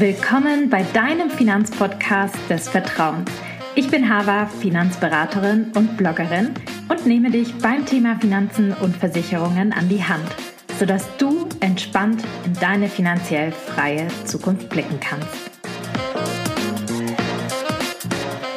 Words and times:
Willkommen 0.00 0.70
bei 0.70 0.82
deinem 0.94 1.28
Finanzpodcast 1.28 2.34
des 2.48 2.70
Vertrauens. 2.70 3.30
Ich 3.74 3.90
bin 3.90 4.08
Hava, 4.08 4.46
Finanzberaterin 4.46 5.72
und 5.76 5.98
Bloggerin 5.98 6.54
und 6.88 7.04
nehme 7.04 7.30
dich 7.30 7.54
beim 7.58 7.84
Thema 7.84 8.18
Finanzen 8.18 8.72
und 8.72 8.96
Versicherungen 8.96 9.74
an 9.74 9.90
die 9.90 10.02
Hand, 10.02 10.24
sodass 10.78 11.06
du 11.18 11.46
entspannt 11.60 12.24
in 12.46 12.54
deine 12.54 12.88
finanziell 12.88 13.52
freie 13.52 14.08
Zukunft 14.24 14.70
blicken 14.70 14.98
kannst. 15.00 15.50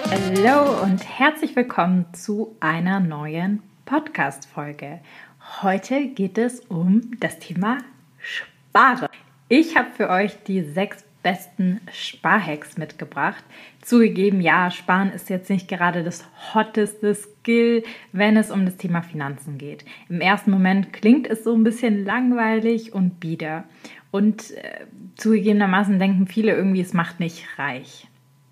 Hallo 0.10 0.82
und 0.82 1.04
herzlich 1.04 1.58
willkommen 1.58 2.06
zu 2.14 2.56
einer 2.62 3.02
neuen 3.02 3.62
Podcast-Folge. 3.84 5.02
Heute 5.62 6.08
geht 6.08 6.38
es 6.38 6.62
um 6.62 7.12
das 7.20 7.38
Thema 7.40 7.80
Sparen. 8.18 9.10
Ich 9.50 9.76
habe 9.76 9.90
für 9.92 10.10
euch 10.10 10.42
die 10.44 10.62
sechs 10.62 11.04
besten 11.24 11.82
Sparhacks 11.92 12.78
mitgebracht. 12.78 13.44
Zugegeben, 13.82 14.42
ja, 14.42 14.70
Sparen 14.70 15.12
ist 15.12 15.30
jetzt 15.30 15.50
nicht 15.50 15.68
gerade 15.68 16.04
das 16.04 16.26
hotteste 16.54 17.16
Skill, 17.16 17.84
wenn 18.12 18.38
es 18.38 18.52
um 18.52 18.66
das 18.66 18.78
Thema 18.78 19.02
Finanzen 19.02 19.58
geht. 19.58 19.86
Im 20.10 20.22
ersten 20.22 20.52
Moment 20.52 20.94
klingt 20.94 21.28
es 21.28 21.44
so 21.44 21.56
ein 21.56 21.64
bisschen 21.64 22.06
langweilig 22.06 22.94
und 22.94 23.20
bieder. 23.20 23.64
Und 24.12 24.52
äh, 24.52 24.86
zugegebenermaßen 25.16 25.98
denken 25.98 26.28
viele 26.28 26.54
irgendwie, 26.54 26.82
es 26.82 26.94
macht 26.94 27.20
nicht 27.20 27.58
reich. 27.58 28.08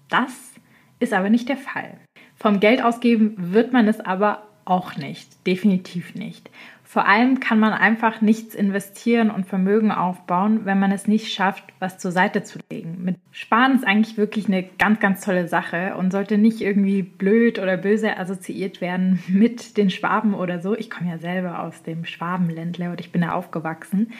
Das 0.09 0.53
ist 0.99 1.13
aber 1.13 1.29
nicht 1.29 1.49
der 1.49 1.57
Fall. 1.57 1.97
Vom 2.35 2.59
Geld 2.59 2.83
ausgeben 2.83 3.35
wird 3.37 3.71
man 3.71 3.87
es 3.87 3.99
aber 3.99 4.47
auch 4.71 4.95
nicht, 4.95 5.45
definitiv 5.45 6.15
nicht. 6.15 6.49
Vor 6.81 7.05
allem 7.05 7.41
kann 7.41 7.59
man 7.59 7.73
einfach 7.73 8.21
nichts 8.21 8.55
investieren 8.55 9.29
und 9.29 9.45
Vermögen 9.45 9.91
aufbauen, 9.91 10.61
wenn 10.63 10.79
man 10.79 10.91
es 10.91 11.07
nicht 11.07 11.33
schafft, 11.33 11.63
was 11.79 11.97
zur 11.97 12.11
Seite 12.11 12.43
zu 12.43 12.59
legen. 12.71 13.03
Mit 13.03 13.17
Sparen 13.31 13.75
ist 13.75 13.85
eigentlich 13.85 14.17
wirklich 14.17 14.47
eine 14.47 14.63
ganz, 14.63 14.99
ganz 14.99 15.21
tolle 15.21 15.47
Sache 15.47 15.95
und 15.97 16.11
sollte 16.11 16.37
nicht 16.37 16.61
irgendwie 16.61 17.01
blöd 17.01 17.59
oder 17.59 17.75
böse 17.75 18.17
assoziiert 18.17 18.79
werden 18.79 19.21
mit 19.27 19.75
den 19.75 19.89
Schwaben 19.89 20.33
oder 20.33 20.61
so. 20.61 20.75
Ich 20.75 20.89
komme 20.89 21.09
ja 21.09 21.17
selber 21.17 21.63
aus 21.63 21.83
dem 21.83 22.05
Schwabenländler 22.05 22.91
und 22.91 23.01
ich 23.01 23.11
bin 23.11 23.21
da 23.21 23.31
aufgewachsen. 23.33 24.11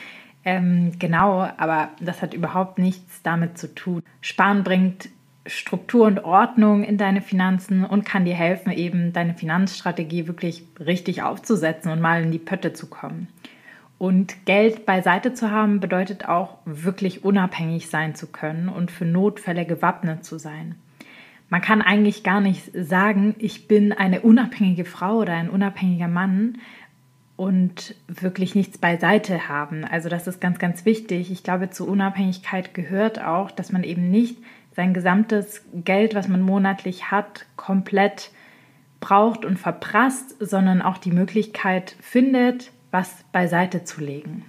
Ähm, 0.44 0.94
genau, 1.00 1.48
aber 1.58 1.90
das 2.02 2.22
hat 2.22 2.34
überhaupt 2.34 2.78
nichts 2.78 3.22
damit 3.22 3.58
zu 3.58 3.74
tun. 3.74 4.02
Sparen 4.22 4.64
bringt 4.64 5.10
Struktur 5.46 6.06
und 6.06 6.24
Ordnung 6.24 6.84
in 6.84 6.98
deine 6.98 7.22
Finanzen 7.22 7.84
und 7.84 8.06
kann 8.06 8.26
dir 8.26 8.36
helfen, 8.36 8.72
eben 8.72 9.12
deine 9.12 9.34
Finanzstrategie 9.34 10.28
wirklich 10.28 10.64
richtig 10.80 11.24
aufzusetzen 11.24 11.92
und 11.92 12.00
mal 12.00 12.24
in 12.24 12.32
die 12.32 12.40
Pötte 12.40 12.74
zu 12.74 12.88
kommen. 12.88 13.28
Und 13.98 14.46
Geld 14.46 14.86
beiseite 14.86 15.34
zu 15.34 15.52
haben 15.52 15.80
bedeutet 15.80 16.28
auch 16.28 16.58
wirklich 16.66 17.24
unabhängig 17.24 17.90
sein 17.90 18.16
zu 18.16 18.28
können 18.28 18.68
und 18.68 18.92
für 18.92 19.06
Notfälle 19.06 19.66
gewappnet 19.66 20.26
zu 20.26 20.40
sein. 20.40 20.76
Man 21.50 21.62
kann 21.62 21.82
eigentlich 21.82 22.24
gar 22.24 22.40
nicht 22.40 22.72
sagen, 22.74 23.36
ich 23.38 23.68
bin 23.68 23.92
eine 23.92 24.22
unabhängige 24.22 24.86
Frau 24.86 25.18
oder 25.18 25.34
ein 25.34 25.50
unabhängiger 25.50 26.08
Mann 26.08 26.60
und 27.36 27.96
wirklich 28.08 28.56
nichts 28.56 28.78
beiseite 28.78 29.50
haben. 29.50 29.84
Also 29.84 30.08
das 30.08 30.28
ist 30.28 30.40
ganz, 30.40 30.60
ganz 30.60 30.86
wichtig. 30.86 31.32
Ich 31.32 31.44
glaube, 31.44 31.70
zur 31.70 31.88
Unabhängigkeit 31.88 32.74
gehört 32.74 33.22
auch, 33.22 33.52
dass 33.52 33.72
man 33.72 33.84
eben 33.84 34.10
nicht 34.10 34.38
sein 34.74 34.94
gesamtes 34.94 35.66
Geld, 35.74 36.16
was 36.16 36.28
man 36.28 36.42
monatlich 36.42 37.12
hat, 37.12 37.46
komplett 37.56 38.32
braucht 39.00 39.46
und 39.46 39.58
verprasst, 39.58 40.36
sondern 40.40 40.82
auch 40.82 40.98
die 40.98 41.12
Möglichkeit 41.12 41.96
findet, 42.02 42.72
was 42.92 43.24
beiseite 43.32 43.84
zu 43.84 44.02
legen. 44.02 44.46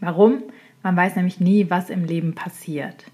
Warum? 0.00 0.42
Man 0.82 0.96
weiß 0.96 1.16
nämlich 1.16 1.40
nie, 1.40 1.68
was 1.70 1.90
im 1.90 2.04
Leben 2.04 2.34
passiert. 2.34 3.06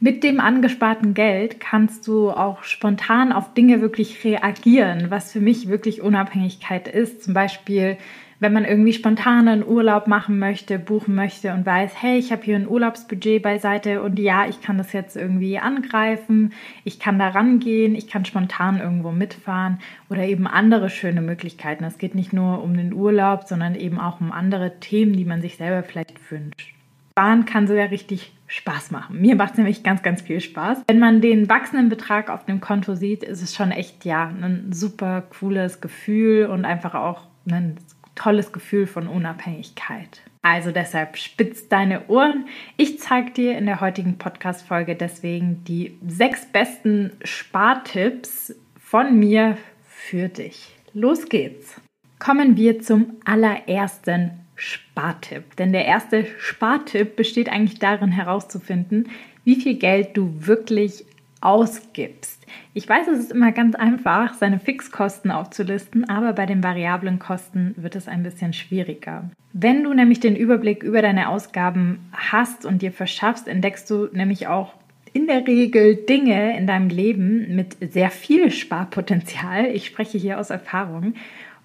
Mit 0.00 0.24
dem 0.24 0.40
angesparten 0.40 1.14
Geld 1.14 1.60
kannst 1.60 2.06
du 2.08 2.30
auch 2.30 2.64
spontan 2.64 3.32
auf 3.32 3.54
Dinge 3.54 3.80
wirklich 3.80 4.24
reagieren, 4.24 5.10
was 5.10 5.32
für 5.32 5.40
mich 5.40 5.68
wirklich 5.68 6.02
Unabhängigkeit 6.02 6.88
ist. 6.88 7.22
Zum 7.22 7.32
Beispiel 7.32 7.96
wenn 8.40 8.52
man 8.52 8.64
irgendwie 8.64 8.92
spontan 8.92 9.48
einen 9.48 9.66
Urlaub 9.66 10.06
machen 10.06 10.38
möchte, 10.38 10.78
buchen 10.78 11.14
möchte 11.14 11.52
und 11.52 11.64
weiß, 11.64 11.92
hey, 12.00 12.18
ich 12.18 12.32
habe 12.32 12.42
hier 12.42 12.56
ein 12.56 12.68
Urlaubsbudget 12.68 13.42
beiseite 13.42 14.02
und 14.02 14.18
ja, 14.18 14.46
ich 14.46 14.60
kann 14.60 14.78
das 14.78 14.92
jetzt 14.92 15.16
irgendwie 15.16 15.58
angreifen, 15.58 16.52
ich 16.84 16.98
kann 16.98 17.18
da 17.18 17.28
rangehen, 17.28 17.94
ich 17.94 18.08
kann 18.08 18.24
spontan 18.24 18.80
irgendwo 18.80 19.12
mitfahren 19.12 19.78
oder 20.10 20.24
eben 20.24 20.46
andere 20.46 20.90
schöne 20.90 21.20
Möglichkeiten. 21.20 21.84
Es 21.84 21.98
geht 21.98 22.14
nicht 22.14 22.32
nur 22.32 22.62
um 22.62 22.76
den 22.76 22.92
Urlaub, 22.92 23.44
sondern 23.44 23.74
eben 23.74 23.98
auch 23.98 24.20
um 24.20 24.32
andere 24.32 24.80
Themen, 24.80 25.14
die 25.14 25.24
man 25.24 25.40
sich 25.40 25.56
selber 25.56 25.82
vielleicht 25.82 26.30
wünscht. 26.30 26.74
Sparen 27.16 27.44
kann 27.44 27.68
sogar 27.68 27.92
richtig 27.92 28.32
Spaß 28.48 28.90
machen. 28.90 29.20
Mir 29.20 29.36
macht 29.36 29.52
es 29.52 29.58
nämlich 29.58 29.82
ganz, 29.84 30.02
ganz 30.02 30.20
viel 30.22 30.40
Spaß. 30.40 30.82
Wenn 30.88 30.98
man 30.98 31.20
den 31.20 31.48
wachsenden 31.48 31.88
Betrag 31.88 32.28
auf 32.28 32.44
dem 32.44 32.60
Konto 32.60 32.96
sieht, 32.96 33.22
ist 33.22 33.40
es 33.40 33.54
schon 33.54 33.70
echt, 33.70 34.04
ja, 34.04 34.26
ein 34.26 34.72
super 34.72 35.22
cooles 35.38 35.80
Gefühl 35.80 36.46
und 36.46 36.64
einfach 36.64 36.94
auch 36.94 37.28
ein 37.48 37.76
tolles 38.14 38.52
Gefühl 38.52 38.86
von 38.86 39.08
Unabhängigkeit. 39.08 40.22
Also 40.42 40.72
deshalb 40.72 41.16
spitz 41.16 41.68
deine 41.68 42.08
Ohren. 42.08 42.46
Ich 42.76 43.00
zeige 43.00 43.30
dir 43.30 43.56
in 43.56 43.66
der 43.66 43.80
heutigen 43.80 44.18
Podcast-Folge 44.18 44.94
deswegen 44.94 45.64
die 45.64 45.98
sechs 46.06 46.44
besten 46.46 47.12
Spartipps 47.24 48.54
von 48.78 49.18
mir 49.18 49.56
für 49.88 50.28
dich. 50.28 50.74
Los 50.92 51.28
geht's. 51.28 51.80
Kommen 52.18 52.56
wir 52.56 52.80
zum 52.80 53.14
allerersten 53.24 54.32
Spartipp. 54.54 55.56
Denn 55.56 55.72
der 55.72 55.86
erste 55.86 56.26
Spartipp 56.38 57.16
besteht 57.16 57.48
eigentlich 57.48 57.78
darin 57.78 58.12
herauszufinden, 58.12 59.08
wie 59.44 59.56
viel 59.56 59.74
Geld 59.74 60.16
du 60.16 60.46
wirklich 60.46 61.04
ausgibst. 61.44 62.46
Ich 62.72 62.88
weiß, 62.88 63.06
es 63.08 63.18
ist 63.18 63.32
immer 63.32 63.52
ganz 63.52 63.74
einfach, 63.74 64.34
seine 64.34 64.58
Fixkosten 64.58 65.30
aufzulisten, 65.30 66.08
aber 66.08 66.32
bei 66.32 66.46
den 66.46 66.62
variablen 66.62 67.18
Kosten 67.18 67.74
wird 67.76 67.96
es 67.96 68.08
ein 68.08 68.22
bisschen 68.22 68.52
schwieriger. 68.52 69.30
Wenn 69.52 69.84
du 69.84 69.92
nämlich 69.92 70.20
den 70.20 70.36
Überblick 70.36 70.82
über 70.82 71.02
deine 71.02 71.28
Ausgaben 71.28 72.10
hast 72.12 72.64
und 72.64 72.82
dir 72.82 72.92
verschaffst, 72.92 73.46
entdeckst 73.46 73.88
du 73.90 74.08
nämlich 74.12 74.48
auch 74.48 74.72
in 75.12 75.26
der 75.28 75.46
Regel 75.46 75.94
Dinge 75.94 76.58
in 76.58 76.66
deinem 76.66 76.88
Leben 76.88 77.54
mit 77.54 77.76
sehr 77.92 78.10
viel 78.10 78.50
Sparpotenzial. 78.50 79.66
Ich 79.66 79.86
spreche 79.86 80.18
hier 80.18 80.40
aus 80.40 80.50
Erfahrung. 80.50 81.14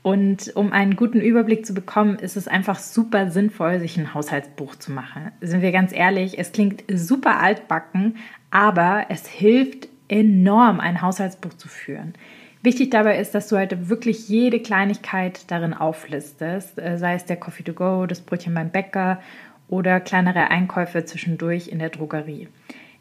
Und 0.02 0.56
um 0.56 0.72
einen 0.72 0.96
guten 0.96 1.20
Überblick 1.20 1.66
zu 1.66 1.74
bekommen, 1.74 2.18
ist 2.18 2.38
es 2.38 2.48
einfach 2.48 2.80
super 2.80 3.30
sinnvoll, 3.30 3.80
sich 3.80 3.98
ein 3.98 4.14
Haushaltsbuch 4.14 4.76
zu 4.76 4.92
machen. 4.92 5.32
Sind 5.42 5.62
wir 5.62 5.72
ganz 5.72 5.92
ehrlich, 5.94 6.40
es 6.40 6.52
klingt 6.52 6.84
super 6.92 7.40
altbacken, 7.40 8.16
aber 8.50 9.08
es 9.10 9.28
hilft 9.28 9.90
enorm, 10.08 10.80
ein 10.80 11.02
Haushaltsbuch 11.02 11.54
zu 11.54 11.68
führen. 11.68 12.14
Wichtig 12.62 12.90
dabei 12.92 13.20
ist, 13.20 13.36
dass 13.36 13.48
du 13.48 13.58
halt 13.58 13.90
wirklich 13.90 14.28
jede 14.28 14.60
Kleinigkeit 14.60 15.50
darin 15.50 15.74
auflistest, 15.74 16.78
äh, 16.78 16.98
sei 16.98 17.14
es 17.16 17.26
der 17.26 17.38
Coffee 17.38 17.64
to 17.64 17.74
go, 17.74 18.06
das 18.06 18.22
Brötchen 18.22 18.54
beim 18.54 18.70
Bäcker 18.70 19.22
oder 19.70 20.00
kleinere 20.00 20.50
Einkäufe 20.50 21.06
zwischendurch 21.06 21.70
in 21.70 21.80
der 21.80 21.90
Drogerie. 21.90 22.50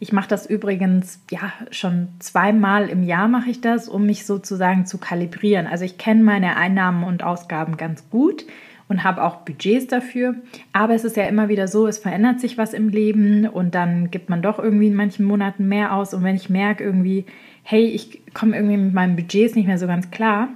Ich 0.00 0.12
mache 0.12 0.28
das 0.28 0.46
übrigens 0.46 1.20
ja 1.30 1.52
schon 1.70 2.08
zweimal 2.20 2.88
im 2.88 3.02
Jahr 3.02 3.26
mache 3.26 3.50
ich 3.50 3.60
das, 3.60 3.88
um 3.88 4.06
mich 4.06 4.26
sozusagen 4.26 4.86
zu 4.86 4.98
kalibrieren. 4.98 5.66
Also 5.66 5.84
ich 5.84 5.98
kenne 5.98 6.22
meine 6.22 6.56
Einnahmen 6.56 7.02
und 7.02 7.24
Ausgaben 7.24 7.76
ganz 7.76 8.08
gut 8.08 8.44
und 8.88 9.04
habe 9.04 9.22
auch 9.22 9.38
Budgets 9.38 9.88
dafür. 9.88 10.36
Aber 10.72 10.94
es 10.94 11.04
ist 11.04 11.16
ja 11.16 11.24
immer 11.24 11.48
wieder 11.48 11.66
so, 11.66 11.86
es 11.86 11.98
verändert 11.98 12.40
sich 12.40 12.56
was 12.58 12.74
im 12.74 12.88
Leben 12.88 13.48
und 13.48 13.74
dann 13.74 14.10
gibt 14.10 14.30
man 14.30 14.40
doch 14.40 14.58
irgendwie 14.58 14.86
in 14.86 14.94
manchen 14.94 15.24
Monaten 15.24 15.66
mehr 15.68 15.92
aus. 15.94 16.14
Und 16.14 16.22
wenn 16.22 16.36
ich 16.36 16.48
merke 16.48 16.84
irgendwie, 16.84 17.26
hey, 17.64 17.84
ich 17.84 18.22
komme 18.34 18.56
irgendwie 18.56 18.76
mit 18.76 18.94
meinen 18.94 19.16
Budgets 19.16 19.56
nicht 19.56 19.66
mehr 19.66 19.78
so 19.78 19.86
ganz 19.86 20.10
klar, 20.10 20.48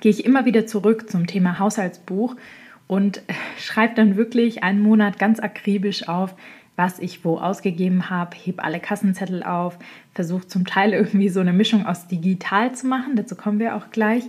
gehe 0.00 0.10
ich 0.10 0.24
immer 0.24 0.46
wieder 0.46 0.66
zurück 0.66 1.10
zum 1.10 1.26
Thema 1.26 1.58
Haushaltsbuch 1.58 2.34
und 2.86 3.22
schreibe 3.58 3.94
dann 3.94 4.16
wirklich 4.16 4.62
einen 4.62 4.80
Monat 4.80 5.18
ganz 5.18 5.38
akribisch 5.38 6.08
auf, 6.08 6.34
was 6.76 6.98
ich 6.98 7.24
wo 7.24 7.38
ausgegeben 7.38 8.10
habe, 8.10 8.36
heb 8.36 8.62
alle 8.62 8.80
Kassenzettel 8.80 9.42
auf, 9.42 9.78
versuche 10.12 10.46
zum 10.46 10.66
Teil 10.66 10.92
irgendwie 10.92 11.28
so 11.28 11.40
eine 11.40 11.52
Mischung 11.52 11.86
aus 11.86 12.08
digital 12.08 12.74
zu 12.74 12.86
machen, 12.86 13.16
dazu 13.16 13.36
kommen 13.36 13.58
wir 13.58 13.76
auch 13.76 13.90
gleich, 13.90 14.24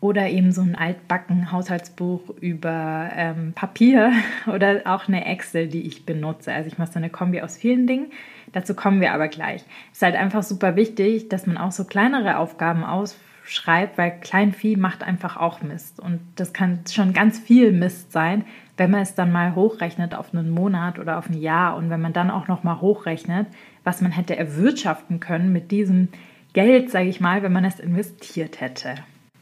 oder 0.00 0.28
eben 0.28 0.52
so 0.52 0.60
ein 0.60 0.74
altbacken 0.74 1.52
Haushaltsbuch 1.52 2.30
über 2.40 3.10
ähm, 3.14 3.52
Papier 3.54 4.12
oder 4.46 4.82
auch 4.84 5.08
eine 5.08 5.24
Excel, 5.24 5.68
die 5.68 5.86
ich 5.86 6.04
benutze. 6.04 6.52
Also 6.52 6.68
ich 6.68 6.78
mache 6.78 6.92
so 6.92 6.98
eine 6.98 7.10
Kombi 7.10 7.40
aus 7.40 7.56
vielen 7.56 7.86
Dingen. 7.86 8.12
Dazu 8.52 8.74
kommen 8.74 9.00
wir 9.00 9.12
aber 9.12 9.28
gleich. 9.28 9.64
Es 9.90 9.98
ist 9.98 10.02
halt 10.02 10.14
einfach 10.14 10.42
super 10.42 10.76
wichtig, 10.76 11.28
dass 11.28 11.46
man 11.46 11.56
auch 11.56 11.72
so 11.72 11.84
kleinere 11.84 12.36
Aufgaben 12.36 12.84
ausschreibt, 12.84 13.96
weil 13.96 14.20
Kleinvieh 14.20 14.76
macht 14.76 15.02
einfach 15.02 15.38
auch 15.38 15.62
Mist. 15.62 15.98
Und 15.98 16.20
das 16.36 16.52
kann 16.52 16.80
schon 16.90 17.12
ganz 17.12 17.38
viel 17.38 17.72
Mist 17.72 18.12
sein, 18.12 18.44
wenn 18.76 18.90
man 18.90 19.00
es 19.00 19.14
dann 19.14 19.32
mal 19.32 19.54
hochrechnet 19.54 20.14
auf 20.14 20.34
einen 20.34 20.50
Monat 20.50 20.98
oder 20.98 21.18
auf 21.18 21.28
ein 21.28 21.38
Jahr 21.40 21.76
und 21.76 21.90
wenn 21.90 22.00
man 22.00 22.12
dann 22.12 22.30
auch 22.30 22.48
noch 22.48 22.62
mal 22.62 22.80
hochrechnet, 22.80 23.46
was 23.84 24.00
man 24.00 24.12
hätte 24.12 24.36
erwirtschaften 24.36 25.20
können 25.20 25.52
mit 25.52 25.70
diesem 25.70 26.08
Geld, 26.52 26.90
sage 26.90 27.08
ich 27.08 27.20
mal, 27.20 27.42
wenn 27.42 27.52
man 27.52 27.64
es 27.64 27.80
investiert 27.80 28.60
hätte. 28.60 28.94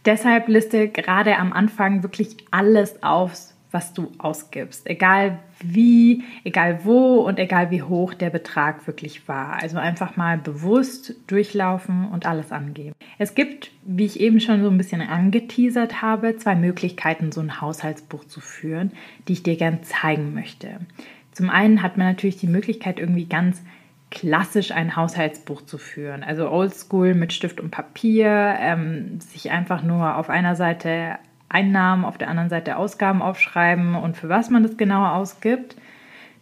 Deshalb 0.04 0.48
liste 0.48 0.88
gerade 0.88 1.38
am 1.38 1.52
Anfang 1.52 2.02
wirklich 2.02 2.36
alles 2.50 3.02
auf, 3.02 3.53
was 3.74 3.92
du 3.92 4.12
ausgibst. 4.18 4.88
Egal 4.88 5.40
wie, 5.60 6.22
egal 6.44 6.84
wo 6.84 7.16
und 7.16 7.38
egal 7.38 7.70
wie 7.72 7.82
hoch 7.82 8.14
der 8.14 8.30
Betrag 8.30 8.86
wirklich 8.86 9.28
war. 9.28 9.60
Also 9.60 9.78
einfach 9.78 10.16
mal 10.16 10.38
bewusst 10.38 11.16
durchlaufen 11.26 12.08
und 12.08 12.24
alles 12.24 12.52
angeben. 12.52 12.94
Es 13.18 13.34
gibt, 13.34 13.72
wie 13.84 14.06
ich 14.06 14.20
eben 14.20 14.40
schon 14.40 14.62
so 14.62 14.70
ein 14.70 14.78
bisschen 14.78 15.02
angeteasert 15.02 16.00
habe, 16.00 16.36
zwei 16.36 16.54
Möglichkeiten, 16.54 17.32
so 17.32 17.40
ein 17.40 17.60
Haushaltsbuch 17.60 18.24
zu 18.24 18.40
führen, 18.40 18.92
die 19.26 19.34
ich 19.34 19.42
dir 19.42 19.56
gern 19.56 19.82
zeigen 19.82 20.32
möchte. 20.32 20.78
Zum 21.32 21.50
einen 21.50 21.82
hat 21.82 21.98
man 21.98 22.06
natürlich 22.06 22.36
die 22.36 22.46
Möglichkeit, 22.46 23.00
irgendwie 23.00 23.26
ganz 23.26 23.60
klassisch 24.10 24.70
ein 24.70 24.94
Haushaltsbuch 24.94 25.62
zu 25.62 25.78
führen. 25.78 26.22
Also 26.22 26.48
oldschool 26.48 27.14
mit 27.14 27.32
Stift 27.32 27.60
und 27.60 27.70
Papier, 27.70 28.54
ähm, 28.60 29.20
sich 29.20 29.50
einfach 29.50 29.82
nur 29.82 30.16
auf 30.16 30.30
einer 30.30 30.54
Seite 30.54 31.18
Einnahmen, 31.54 32.04
auf 32.04 32.18
der 32.18 32.28
anderen 32.28 32.50
Seite 32.50 32.76
Ausgaben 32.76 33.22
aufschreiben 33.22 33.94
und 33.94 34.16
für 34.16 34.28
was 34.28 34.50
man 34.50 34.62
das 34.62 34.76
genau 34.76 35.06
ausgibt. 35.06 35.76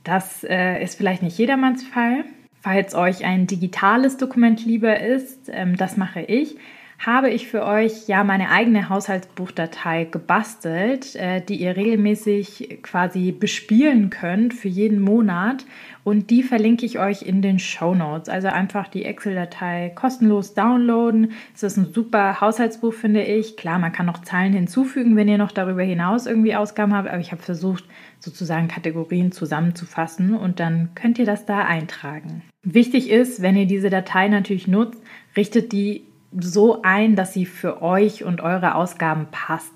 Das 0.04 0.42
äh, 0.42 0.82
ist 0.82 0.96
vielleicht 0.96 1.22
nicht 1.22 1.38
jedermanns 1.38 1.84
Fall. 1.84 2.24
Falls 2.60 2.94
euch 2.94 3.24
ein 3.24 3.46
digitales 3.46 4.16
Dokument 4.16 4.64
lieber 4.64 4.98
ist, 5.00 5.50
ähm, 5.52 5.76
das 5.76 5.96
mache 5.96 6.22
ich, 6.22 6.56
habe 7.04 7.30
ich 7.30 7.48
für 7.48 7.64
euch 7.64 8.06
ja 8.06 8.22
meine 8.22 8.50
eigene 8.50 8.88
Haushaltsbuchdatei 8.88 10.04
gebastelt, 10.04 11.16
äh, 11.16 11.40
die 11.40 11.56
ihr 11.56 11.76
regelmäßig 11.76 12.78
quasi 12.82 13.32
bespielen 13.32 14.08
könnt 14.08 14.54
für 14.54 14.68
jeden 14.68 15.00
Monat. 15.00 15.66
Und 16.04 16.30
die 16.30 16.42
verlinke 16.42 16.86
ich 16.86 16.98
euch 16.98 17.22
in 17.22 17.42
den 17.42 17.58
Show 17.58 17.94
Notes. 17.94 18.28
Also 18.28 18.48
einfach 18.48 18.88
die 18.88 19.04
Excel-Datei 19.04 19.92
kostenlos 19.94 20.54
downloaden. 20.54 21.32
Es 21.54 21.62
ist 21.64 21.76
ein 21.76 21.92
super 21.92 22.40
Haushaltsbuch, 22.40 22.92
finde 22.92 23.22
ich. 23.22 23.56
Klar, 23.56 23.78
man 23.78 23.92
kann 23.92 24.06
noch 24.06 24.22
Zahlen 24.22 24.52
hinzufügen, 24.52 25.16
wenn 25.16 25.28
ihr 25.28 25.38
noch 25.38 25.52
darüber 25.52 25.82
hinaus 25.82 26.26
irgendwie 26.26 26.54
Ausgaben 26.54 26.94
habt. 26.94 27.08
Aber 27.08 27.20
ich 27.20 27.32
habe 27.32 27.42
versucht, 27.42 27.84
sozusagen 28.20 28.68
Kategorien 28.68 29.32
zusammenzufassen 29.32 30.34
und 30.34 30.60
dann 30.60 30.90
könnt 30.94 31.18
ihr 31.18 31.26
das 31.26 31.46
da 31.46 31.64
eintragen. 31.64 32.42
Wichtig 32.62 33.10
ist, 33.10 33.42
wenn 33.42 33.56
ihr 33.56 33.66
diese 33.66 33.90
Datei 33.90 34.28
natürlich 34.28 34.68
nutzt, 34.68 35.02
richtet 35.36 35.72
die 35.72 36.04
so 36.38 36.82
ein, 36.82 37.16
dass 37.16 37.32
sie 37.32 37.46
für 37.46 37.82
euch 37.82 38.24
und 38.24 38.40
eure 38.40 38.74
Ausgaben 38.74 39.26
passt. 39.30 39.72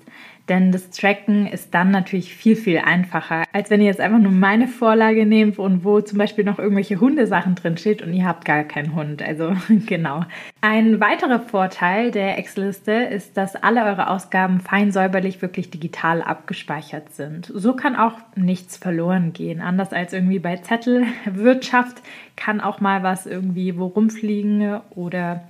Denn 0.49 0.71
das 0.71 0.89
Tracken 0.91 1.45
ist 1.45 1.73
dann 1.73 1.91
natürlich 1.91 2.33
viel, 2.33 2.55
viel 2.55 2.77
einfacher, 2.77 3.43
als 3.51 3.69
wenn 3.69 3.81
ihr 3.81 3.87
jetzt 3.87 3.99
einfach 3.99 4.19
nur 4.19 4.31
meine 4.31 4.69
Vorlage 4.69 5.25
nehmt 5.25 5.59
und 5.59 5.83
wo 5.83 5.99
zum 5.99 6.17
Beispiel 6.17 6.45
noch 6.45 6.57
irgendwelche 6.57 7.01
Hundesachen 7.01 7.55
drin 7.55 7.75
steht 7.75 8.01
und 8.01 8.13
ihr 8.13 8.25
habt 8.25 8.45
gar 8.45 8.63
keinen 8.63 8.95
Hund. 8.95 9.21
Also 9.21 9.53
genau. 9.85 10.23
Ein 10.61 11.01
weiterer 11.01 11.39
Vorteil 11.39 12.11
der 12.11 12.37
Excel-Liste 12.37 12.93
ist, 12.93 13.35
dass 13.35 13.57
alle 13.57 13.83
eure 13.83 14.09
Ausgaben 14.09 14.61
fein 14.61 14.91
säuberlich 14.91 15.41
wirklich 15.41 15.69
digital 15.69 16.21
abgespeichert 16.21 17.13
sind. 17.13 17.51
So 17.53 17.75
kann 17.75 17.97
auch 17.97 18.13
nichts 18.35 18.77
verloren 18.77 19.33
gehen. 19.33 19.59
Anders 19.59 19.91
als 19.91 20.13
irgendwie 20.13 20.39
bei 20.39 20.55
Zettelwirtschaft 20.55 22.01
kann 22.37 22.61
auch 22.61 22.79
mal 22.79 23.03
was 23.03 23.25
irgendwie 23.25 23.77
wo 23.77 23.87
rumfliegen 23.87 24.79
oder 24.91 25.43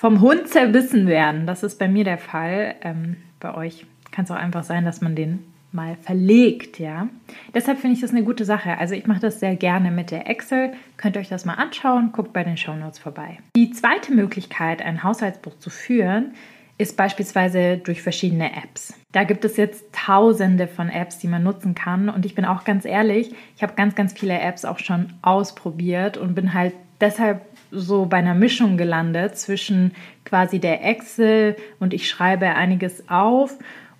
vom 0.00 0.22
Hund 0.22 0.48
zerbissen 0.48 1.06
werden. 1.06 1.46
Das 1.46 1.62
ist 1.62 1.78
bei 1.78 1.86
mir 1.86 2.04
der 2.04 2.16
Fall. 2.16 2.74
Ähm, 2.80 3.16
bei 3.38 3.54
euch 3.54 3.84
kann 4.10 4.24
es 4.24 4.30
auch 4.30 4.36
einfach 4.36 4.64
sein, 4.64 4.86
dass 4.86 5.02
man 5.02 5.14
den 5.14 5.44
mal 5.72 5.94
verlegt, 6.00 6.78
ja. 6.78 7.08
Deshalb 7.52 7.78
finde 7.78 7.96
ich 7.96 8.00
das 8.00 8.10
eine 8.10 8.24
gute 8.24 8.46
Sache. 8.46 8.78
Also 8.78 8.94
ich 8.94 9.06
mache 9.06 9.20
das 9.20 9.40
sehr 9.40 9.56
gerne 9.56 9.90
mit 9.90 10.10
der 10.10 10.26
Excel. 10.26 10.72
Könnt 10.96 11.16
ihr 11.16 11.20
euch 11.20 11.28
das 11.28 11.44
mal 11.44 11.56
anschauen, 11.56 12.12
guckt 12.12 12.32
bei 12.32 12.42
den 12.42 12.56
Show 12.56 12.74
Notes 12.74 12.98
vorbei. 12.98 13.40
Die 13.54 13.72
zweite 13.72 14.14
Möglichkeit, 14.14 14.80
ein 14.80 15.02
Haushaltsbuch 15.02 15.58
zu 15.58 15.68
führen, 15.68 16.32
ist 16.78 16.96
beispielsweise 16.96 17.76
durch 17.76 18.00
verschiedene 18.00 18.56
Apps. 18.56 18.94
Da 19.12 19.24
gibt 19.24 19.44
es 19.44 19.58
jetzt 19.58 19.84
tausende 19.92 20.66
von 20.66 20.88
Apps, 20.88 21.18
die 21.18 21.28
man 21.28 21.42
nutzen 21.42 21.74
kann. 21.74 22.08
Und 22.08 22.24
ich 22.24 22.34
bin 22.34 22.46
auch 22.46 22.64
ganz 22.64 22.86
ehrlich, 22.86 23.34
ich 23.54 23.62
habe 23.62 23.74
ganz, 23.74 23.94
ganz 23.94 24.14
viele 24.14 24.40
Apps 24.40 24.64
auch 24.64 24.78
schon 24.78 25.12
ausprobiert 25.20 26.16
und 26.16 26.34
bin 26.34 26.54
halt 26.54 26.72
deshalb 27.02 27.42
so 27.70 28.06
bei 28.06 28.18
einer 28.18 28.34
Mischung 28.34 28.76
gelandet 28.76 29.38
zwischen 29.38 29.92
quasi 30.24 30.58
der 30.58 30.84
Excel 30.84 31.56
und 31.78 31.94
ich 31.94 32.08
schreibe 32.08 32.46
einiges 32.54 33.08
auf 33.08 33.58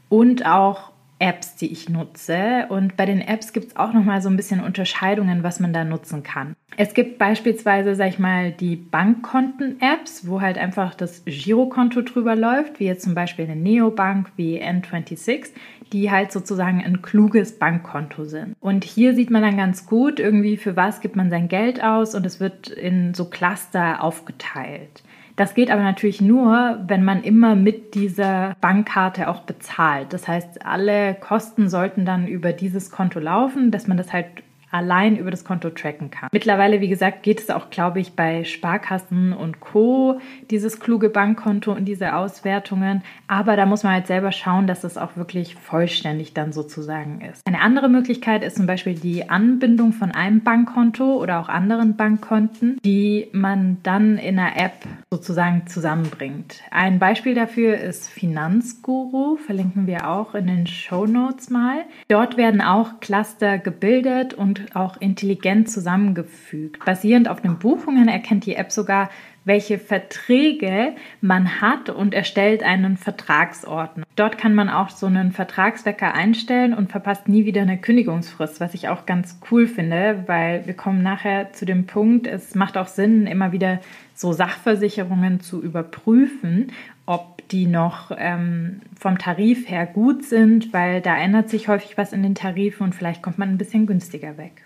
und 0.09 0.47
auch 0.47 0.91
Apps, 1.21 1.55
die 1.55 1.71
ich 1.71 1.89
nutze. 1.89 2.67
Und 2.71 2.97
bei 2.97 3.07
den 3.07 3.21
Apps 3.21 3.53
gibt 3.53 3.69
es 3.69 3.77
auch 3.77 3.93
nochmal 3.93 4.23
so 4.23 4.29
ein 4.29 4.37
bisschen 4.37 4.61
Unterscheidungen, 4.61 5.43
was 5.43 5.61
man 5.61 5.73
da 5.73 5.85
nutzen 5.85 6.23
kann. 6.23 6.57
Es 6.77 6.95
gibt 6.95 7.19
beispielsweise, 7.19 7.95
sag 7.95 8.09
ich 8.09 8.19
mal, 8.19 8.53
die 8.53 8.77
Bankkonten-Apps, 8.77 10.27
wo 10.27 10.41
halt 10.41 10.57
einfach 10.57 10.95
das 10.95 11.25
Girokonto 11.27 12.01
drüber 12.03 12.35
läuft, 12.37 12.81
wie 12.81 12.87
jetzt 12.87 13.03
zum 13.03 13.15
Beispiel 13.15 13.45
eine 13.45 13.57
Neobank 13.57 14.33
wie 14.37 14.63
N26, 14.63 15.49
die 15.93 16.11
halt 16.11 16.33
sozusagen 16.33 16.83
ein 16.83 17.03
kluges 17.03 17.59
Bankkonto 17.59 18.25
sind. 18.25 18.57
Und 18.61 18.85
hier 18.85 19.15
sieht 19.15 19.31
man 19.31 19.43
dann 19.43 19.59
ganz 19.59 19.87
gut 19.87 20.21
irgendwie, 20.21 20.57
für 20.57 20.77
was 20.77 21.01
gibt 21.01 21.17
man 21.17 21.29
sein 21.29 21.49
Geld 21.49 21.83
aus 21.83 22.15
und 22.15 22.25
es 22.25 22.41
wird 22.41 22.69
in 22.69 23.13
so 23.13 23.27
Cluster 23.27 24.03
aufgeteilt. 24.03 25.03
Das 25.41 25.55
geht 25.55 25.71
aber 25.71 25.81
natürlich 25.81 26.21
nur, 26.21 26.81
wenn 26.87 27.03
man 27.03 27.23
immer 27.23 27.55
mit 27.55 27.95
dieser 27.95 28.55
Bankkarte 28.61 29.27
auch 29.27 29.41
bezahlt. 29.41 30.13
Das 30.13 30.29
heißt, 30.29 30.67
alle 30.67 31.15
Kosten 31.15 31.71
sollten 31.71 32.05
dann 32.05 32.27
über 32.27 32.53
dieses 32.53 32.91
Konto 32.91 33.21
laufen, 33.21 33.71
dass 33.71 33.87
man 33.87 33.97
das 33.97 34.13
halt 34.13 34.27
allein 34.71 35.17
über 35.17 35.31
das 35.31 35.45
Konto 35.45 35.71
tracken 35.71 36.11
kann. 36.11 36.29
Mittlerweile, 36.33 36.81
wie 36.81 36.89
gesagt, 36.89 37.23
geht 37.23 37.41
es 37.41 37.51
auch, 37.51 37.71
glaube 37.71 38.01
ich, 38.01 38.13
bei 38.15 38.45
Sparkassen 38.45 39.33
und 39.33 39.61
Co. 39.61 40.21
dieses 40.51 40.81
kluge 40.81 41.09
Bankkonto 41.09 41.73
und 41.73 41.85
diese 41.85 42.15
Auswertungen. 42.15 43.03
Aber 43.27 43.57
da 43.57 43.67
muss 43.67 43.83
man 43.83 43.93
halt 43.93 44.07
selber 44.07 44.33
schauen, 44.33 44.67
dass 44.67 44.85
es 44.85 44.97
auch 44.97 45.17
wirklich 45.17 45.57
vollständig 45.57 46.35
dann 46.35 46.53
sozusagen 46.53 47.21
ist. 47.21 47.47
Eine 47.47 47.61
andere 47.61 47.89
Möglichkeit 47.89 48.45
ist 48.45 48.57
zum 48.57 48.67
Beispiel 48.67 48.95
die 48.95 49.29
Anbindung 49.29 49.93
von 49.93 50.13
einem 50.13 50.43
Bankkonto 50.43 51.17
oder 51.17 51.41
auch 51.41 51.49
anderen 51.49 51.97
Bankkonten, 51.97 52.79
die 52.85 53.29
man 53.33 53.79
dann 53.83 54.19
in 54.19 54.39
einer 54.39 54.57
App 54.57 54.73
sozusagen 55.11 55.67
zusammenbringt. 55.67 56.63
Ein 56.71 56.99
Beispiel 56.99 57.35
dafür 57.35 57.79
ist 57.79 58.09
Finanzguru, 58.09 59.37
verlinken 59.37 59.87
wir 59.87 60.09
auch 60.09 60.35
in 60.35 60.47
den 60.47 60.67
Show 60.67 61.07
Notes 61.07 61.51
mal. 61.51 61.85
Dort 62.09 62.37
werden 62.37 62.61
auch 62.61 63.01
Cluster 63.01 63.59
gebildet 63.59 64.35
auch 64.75 65.01
intelligent 65.01 65.71
zusammengefügt. 65.71 66.85
Basierend 66.85 67.29
auf 67.29 67.41
den 67.41 67.59
Buchungen 67.59 68.09
erkennt 68.09 68.47
die 68.47 68.57
App 68.57 68.73
sogar, 68.73 69.11
welche 69.45 69.79
Verträge 69.79 70.93
man 71.21 71.61
hat 71.61 71.89
und 71.89 72.15
erstellt 72.15 72.63
einen 72.63 72.97
Vertragsordner. 72.97 74.05
Dort 74.15 74.39
kann 74.39 74.55
man 74.55 74.69
auch 74.69 74.91
so 74.91 75.07
einen 75.07 75.33
Vertragswecker 75.33 76.15
einstellen 76.15 76.75
und 76.75 76.91
verpasst 76.91 77.29
nie 77.29 77.47
wieder 77.47 77.63
eine 77.63 77.79
Kündigungsfrist, 77.79 78.61
was 78.61 78.75
ich 78.75 78.89
auch 78.89 79.07
ganz 79.07 79.41
cool 79.51 79.67
finde, 79.67 80.25
weil 80.27 80.67
wir 80.67 80.75
kommen 80.75 81.03
nachher 81.03 81.53
zu 81.53 81.65
dem 81.65 81.87
Punkt, 81.87 82.27
es 82.27 82.55
macht 82.55 82.77
auch 82.77 82.89
Sinn, 82.89 83.27
immer 83.27 83.53
wieder 83.53 83.81
so 84.15 84.33
Sachversicherungen 84.33 85.41
zu 85.41 85.63
überprüfen, 85.63 86.73
ob 87.11 87.49
die 87.49 87.67
noch 87.67 88.13
ähm, 88.17 88.83
vom 88.97 89.19
Tarif 89.19 89.69
her 89.69 89.85
gut 89.85 90.25
sind, 90.25 90.73
weil 90.73 91.01
da 91.01 91.17
ändert 91.17 91.51
sich 91.51 91.67
häufig 91.67 91.99
was 91.99 92.13
in 92.13 92.23
den 92.23 92.37
Tarifen 92.37 92.85
und 92.85 92.95
vielleicht 92.95 93.21
kommt 93.21 93.37
man 93.37 93.49
ein 93.49 93.59
bisschen 93.59 93.87
günstiger 93.87 94.39
weg. 94.39 94.63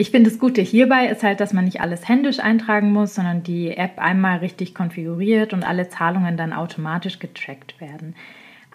Ich 0.00 0.12
finde, 0.12 0.30
das 0.30 0.38
Gute 0.38 0.62
hierbei 0.62 1.08
ist 1.08 1.24
halt, 1.24 1.40
dass 1.40 1.52
man 1.52 1.64
nicht 1.64 1.80
alles 1.80 2.08
händisch 2.08 2.38
eintragen 2.38 2.92
muss, 2.92 3.16
sondern 3.16 3.42
die 3.42 3.76
App 3.76 3.98
einmal 3.98 4.38
richtig 4.38 4.76
konfiguriert 4.76 5.52
und 5.52 5.64
alle 5.64 5.88
Zahlungen 5.88 6.36
dann 6.36 6.52
automatisch 6.52 7.18
getrackt 7.18 7.80
werden. 7.80 8.14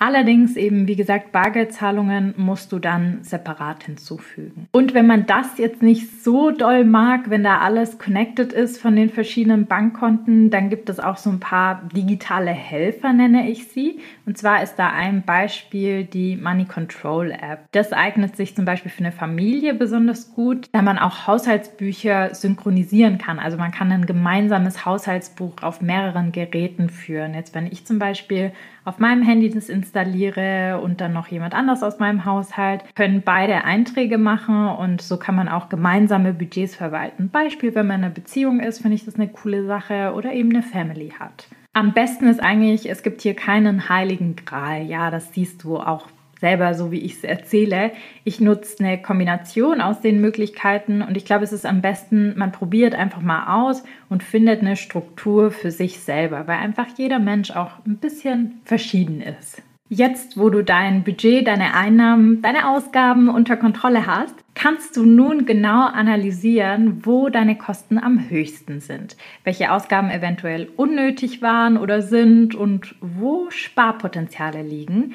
Allerdings 0.05 0.57
eben, 0.57 0.85
wie 0.89 0.97
gesagt, 0.97 1.31
Bargeldzahlungen 1.31 2.33
musst 2.35 2.73
du 2.73 2.79
dann 2.79 3.19
separat 3.21 3.85
hinzufügen. 3.85 4.67
Und 4.73 4.93
wenn 4.93 5.07
man 5.07 5.25
das 5.27 5.57
jetzt 5.57 5.81
nicht 5.81 6.21
so 6.21 6.51
doll 6.51 6.83
mag, 6.83 7.29
wenn 7.29 7.41
da 7.41 7.59
alles 7.59 7.99
connected 7.99 8.51
ist 8.51 8.81
von 8.81 8.97
den 8.97 9.09
verschiedenen 9.09 9.65
Bankkonten, 9.65 10.49
dann 10.49 10.69
gibt 10.69 10.89
es 10.89 10.99
auch 10.99 11.15
so 11.15 11.29
ein 11.29 11.39
paar 11.39 11.83
digitale 11.95 12.51
Helfer, 12.51 13.13
nenne 13.13 13.49
ich 13.49 13.69
sie. 13.69 14.01
Und 14.25 14.37
zwar 14.37 14.61
ist 14.61 14.75
da 14.75 14.89
ein 14.89 15.21
Beispiel 15.21 16.03
die 16.03 16.35
Money 16.35 16.65
Control 16.65 17.31
App. 17.31 17.59
Das 17.71 17.93
eignet 17.93 18.35
sich 18.35 18.57
zum 18.57 18.65
Beispiel 18.65 18.91
für 18.91 19.05
eine 19.05 19.13
Familie 19.13 19.73
besonders 19.73 20.33
gut, 20.33 20.67
da 20.73 20.81
man 20.81 20.99
auch 20.99 21.27
Haushaltsbücher 21.27 22.35
synchronisieren 22.35 23.19
kann. 23.19 23.39
Also 23.39 23.55
man 23.55 23.71
kann 23.71 23.89
ein 23.89 24.05
gemeinsames 24.05 24.85
Haushaltsbuch 24.85 25.53
auf 25.61 25.79
mehreren 25.79 26.33
Geräten 26.33 26.89
führen. 26.89 27.35
Jetzt, 27.35 27.55
wenn 27.55 27.67
ich 27.67 27.85
zum 27.85 27.99
Beispiel 27.99 28.51
auf 28.85 28.99
meinem 28.99 29.23
Handy 29.23 29.49
das 29.49 29.69
installiere 29.69 30.79
und 30.81 31.01
dann 31.01 31.13
noch 31.13 31.27
jemand 31.27 31.53
anders 31.53 31.83
aus 31.83 31.99
meinem 31.99 32.25
Haushalt, 32.25 32.83
können 32.95 33.21
beide 33.23 33.63
Einträge 33.63 34.17
machen 34.17 34.67
und 34.67 35.01
so 35.01 35.17
kann 35.17 35.35
man 35.35 35.47
auch 35.47 35.69
gemeinsame 35.69 36.33
Budgets 36.33 36.75
verwalten. 36.75 37.29
Beispiel, 37.29 37.75
wenn 37.75 37.87
man 37.87 37.99
in 37.99 38.05
einer 38.05 38.13
Beziehung 38.13 38.59
ist, 38.59 38.81
finde 38.81 38.95
ich 38.95 39.05
das 39.05 39.15
eine 39.15 39.27
coole 39.27 39.65
Sache 39.65 40.13
oder 40.15 40.33
eben 40.33 40.49
eine 40.49 40.63
Family 40.63 41.13
hat. 41.17 41.47
Am 41.75 41.93
besten 41.93 42.27
ist 42.27 42.39
eigentlich, 42.39 42.87
es 42.87 43.01
gibt 43.01 43.21
hier 43.21 43.33
keinen 43.33 43.89
heiligen 43.89 44.35
Gral. 44.35 44.83
Ja, 44.83 45.09
das 45.09 45.33
siehst 45.33 45.63
du 45.63 45.77
auch 45.77 46.07
selber, 46.43 46.73
so 46.73 46.91
wie 46.91 46.99
ich 46.99 47.13
es 47.13 47.23
erzähle. 47.23 47.91
Ich 48.25 48.41
nutze 48.41 48.83
eine 48.83 49.01
Kombination 49.01 49.79
aus 49.79 50.01
den 50.01 50.19
Möglichkeiten 50.19 51.01
und 51.01 51.15
ich 51.15 51.23
glaube, 51.23 51.45
es 51.45 51.53
ist 51.53 51.65
am 51.65 51.79
besten, 51.79 52.37
man 52.37 52.51
probiert 52.51 52.95
einfach 52.95 53.21
mal 53.21 53.63
aus 53.63 53.81
und 54.09 54.23
findet 54.23 54.59
eine 54.59 54.75
Struktur 54.75 55.51
für 55.51 55.71
sich 55.71 56.01
selber, 56.01 56.45
weil 56.45 56.57
einfach 56.57 56.87
jeder 56.97 57.19
Mensch 57.19 57.51
auch 57.51 57.71
ein 57.87 57.95
bisschen 57.95 58.59
verschieden 58.65 59.21
ist. 59.21 59.61
Jetzt, 59.87 60.37
wo 60.37 60.49
du 60.49 60.63
dein 60.63 61.03
Budget, 61.03 61.47
deine 61.47 61.75
Einnahmen, 61.75 62.41
deine 62.41 62.67
Ausgaben 62.67 63.29
unter 63.29 63.55
Kontrolle 63.55 64.05
hast, 64.05 64.35
kannst 64.53 64.97
du 64.97 65.05
nun 65.05 65.45
genau 65.45 65.85
analysieren, 65.85 67.05
wo 67.05 67.29
deine 67.29 67.57
Kosten 67.57 67.99
am 67.99 68.29
höchsten 68.29 68.81
sind, 68.81 69.15
welche 69.45 69.71
Ausgaben 69.71 70.09
eventuell 70.09 70.67
unnötig 70.75 71.41
waren 71.41 71.77
oder 71.77 72.01
sind 72.01 72.53
und 72.53 72.95
wo 72.99 73.49
Sparpotenziale 73.49 74.61
liegen. 74.61 75.13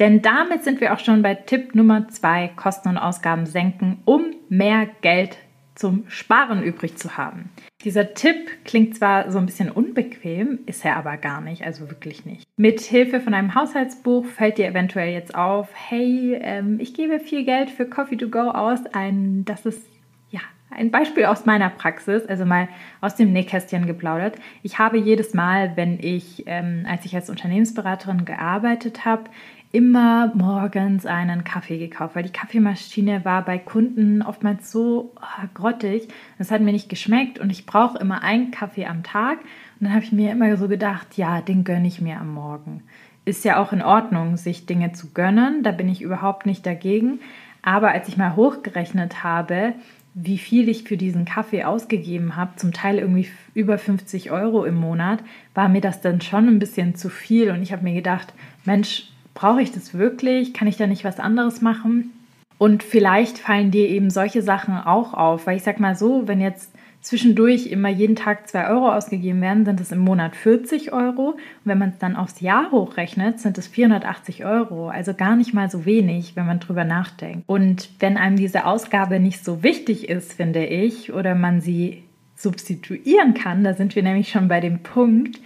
Denn 0.00 0.22
damit 0.22 0.64
sind 0.64 0.80
wir 0.80 0.94
auch 0.94 0.98
schon 0.98 1.22
bei 1.22 1.34
Tipp 1.34 1.74
Nummer 1.74 2.08
zwei, 2.08 2.50
Kosten 2.56 2.88
und 2.88 2.98
Ausgaben 2.98 3.44
senken, 3.44 3.98
um 4.06 4.34
mehr 4.48 4.88
Geld 5.02 5.36
zum 5.74 6.04
Sparen 6.08 6.62
übrig 6.62 6.96
zu 6.96 7.16
haben. 7.16 7.50
Dieser 7.84 8.14
Tipp 8.14 8.64
klingt 8.64 8.96
zwar 8.96 9.30
so 9.30 9.38
ein 9.38 9.46
bisschen 9.46 9.70
unbequem, 9.70 10.58
ist 10.66 10.84
er 10.84 10.96
aber 10.96 11.16
gar 11.16 11.40
nicht, 11.40 11.64
also 11.64 11.88
wirklich 11.90 12.26
nicht. 12.26 12.46
Mit 12.56 12.80
Hilfe 12.80 13.20
von 13.20 13.32
einem 13.32 13.54
Haushaltsbuch 13.54 14.26
fällt 14.26 14.58
dir 14.58 14.66
eventuell 14.66 15.12
jetzt 15.12 15.34
auf, 15.34 15.68
hey, 15.72 16.38
ähm, 16.42 16.78
ich 16.80 16.92
gebe 16.92 17.20
viel 17.20 17.44
Geld 17.44 17.70
für 17.70 17.86
Coffee 17.86 18.16
to 18.16 18.28
Go 18.28 18.50
aus. 18.50 18.80
Ein, 18.92 19.44
das 19.46 19.64
ist 19.64 19.82
ja 20.30 20.40
ein 20.70 20.90
Beispiel 20.90 21.24
aus 21.24 21.46
meiner 21.46 21.70
Praxis, 21.70 22.26
also 22.26 22.44
mal 22.44 22.68
aus 23.00 23.16
dem 23.16 23.32
Nähkästchen 23.32 23.86
geplaudert. 23.86 24.36
Ich 24.62 24.78
habe 24.78 24.98
jedes 24.98 25.32
Mal, 25.32 25.72
wenn 25.76 25.98
ich, 25.98 26.44
ähm, 26.46 26.84
als 26.86 27.06
ich 27.06 27.14
als 27.14 27.30
Unternehmensberaterin 27.30 28.26
gearbeitet 28.26 29.06
habe, 29.06 29.24
immer 29.72 30.32
morgens 30.34 31.06
einen 31.06 31.44
Kaffee 31.44 31.78
gekauft, 31.78 32.16
weil 32.16 32.24
die 32.24 32.32
Kaffeemaschine 32.32 33.24
war 33.24 33.44
bei 33.44 33.58
Kunden 33.58 34.20
oftmals 34.20 34.72
so 34.72 35.12
oh, 35.16 35.46
grottig. 35.54 36.08
Das 36.38 36.50
hat 36.50 36.60
mir 36.60 36.72
nicht 36.72 36.88
geschmeckt 36.88 37.38
und 37.38 37.50
ich 37.50 37.66
brauche 37.66 37.98
immer 37.98 38.22
einen 38.22 38.50
Kaffee 38.50 38.86
am 38.86 39.02
Tag. 39.04 39.38
Und 39.38 39.86
dann 39.86 39.94
habe 39.94 40.04
ich 40.04 40.12
mir 40.12 40.32
immer 40.32 40.56
so 40.56 40.66
gedacht, 40.66 41.16
ja, 41.16 41.40
den 41.40 41.62
gönne 41.62 41.86
ich 41.86 42.00
mir 42.00 42.18
am 42.18 42.34
Morgen. 42.34 42.82
Ist 43.24 43.44
ja 43.44 43.62
auch 43.62 43.72
in 43.72 43.82
Ordnung, 43.82 44.36
sich 44.36 44.66
Dinge 44.66 44.92
zu 44.92 45.12
gönnen. 45.12 45.62
Da 45.62 45.70
bin 45.70 45.88
ich 45.88 46.02
überhaupt 46.02 46.46
nicht 46.46 46.66
dagegen. 46.66 47.20
Aber 47.62 47.92
als 47.92 48.08
ich 48.08 48.16
mal 48.16 48.34
hochgerechnet 48.34 49.22
habe, 49.22 49.74
wie 50.14 50.38
viel 50.38 50.68
ich 50.68 50.82
für 50.82 50.96
diesen 50.96 51.24
Kaffee 51.24 51.62
ausgegeben 51.62 52.34
habe, 52.34 52.56
zum 52.56 52.72
Teil 52.72 52.98
irgendwie 52.98 53.28
über 53.54 53.78
50 53.78 54.32
Euro 54.32 54.64
im 54.64 54.74
Monat, 54.74 55.22
war 55.54 55.68
mir 55.68 55.80
das 55.80 56.00
dann 56.00 56.20
schon 56.20 56.48
ein 56.48 56.58
bisschen 56.58 56.96
zu 56.96 57.08
viel. 57.08 57.50
Und 57.50 57.62
ich 57.62 57.72
habe 57.72 57.84
mir 57.84 57.94
gedacht, 57.94 58.34
Mensch, 58.64 59.12
brauche 59.34 59.62
ich 59.62 59.72
das 59.72 59.94
wirklich? 59.94 60.54
Kann 60.54 60.68
ich 60.68 60.76
da 60.76 60.86
nicht 60.86 61.04
was 61.04 61.20
anderes 61.20 61.60
machen? 61.60 62.12
Und 62.58 62.82
vielleicht 62.82 63.38
fallen 63.38 63.70
dir 63.70 63.88
eben 63.88 64.10
solche 64.10 64.42
Sachen 64.42 64.76
auch 64.76 65.14
auf, 65.14 65.46
weil 65.46 65.56
ich 65.56 65.62
sag 65.62 65.80
mal 65.80 65.96
so, 65.96 66.28
wenn 66.28 66.40
jetzt 66.40 66.70
zwischendurch 67.00 67.68
immer 67.68 67.88
jeden 67.88 68.16
Tag 68.16 68.48
2 68.48 68.68
Euro 68.68 68.92
ausgegeben 68.92 69.40
werden, 69.40 69.64
sind 69.64 69.80
es 69.80 69.92
im 69.92 70.00
Monat 70.00 70.36
40 70.36 70.92
Euro. 70.92 71.30
Und 71.30 71.38
wenn 71.64 71.78
man 71.78 71.90
es 71.90 71.98
dann 71.98 72.16
aufs 72.16 72.40
Jahr 72.40 72.70
hochrechnet, 72.70 73.40
sind 73.40 73.56
es 73.56 73.66
480 73.66 74.44
Euro. 74.44 74.88
Also 74.88 75.14
gar 75.14 75.36
nicht 75.36 75.54
mal 75.54 75.70
so 75.70 75.86
wenig, 75.86 76.36
wenn 76.36 76.46
man 76.46 76.60
drüber 76.60 76.84
nachdenkt. 76.84 77.44
Und 77.46 77.88
wenn 77.98 78.16
einem 78.16 78.36
diese 78.36 78.66
Ausgabe 78.66 79.20
nicht 79.20 79.44
so 79.44 79.62
wichtig 79.62 80.08
ist, 80.08 80.34
finde 80.34 80.66
ich, 80.66 81.12
oder 81.12 81.34
man 81.34 81.60
sie 81.60 82.02
substituieren 82.36 83.34
kann, 83.34 83.64
da 83.64 83.74
sind 83.74 83.96
wir 83.96 84.02
nämlich 84.02 84.30
schon 84.30 84.48
bei 84.48 84.60
dem 84.60 84.82
Punkt, 84.82 85.40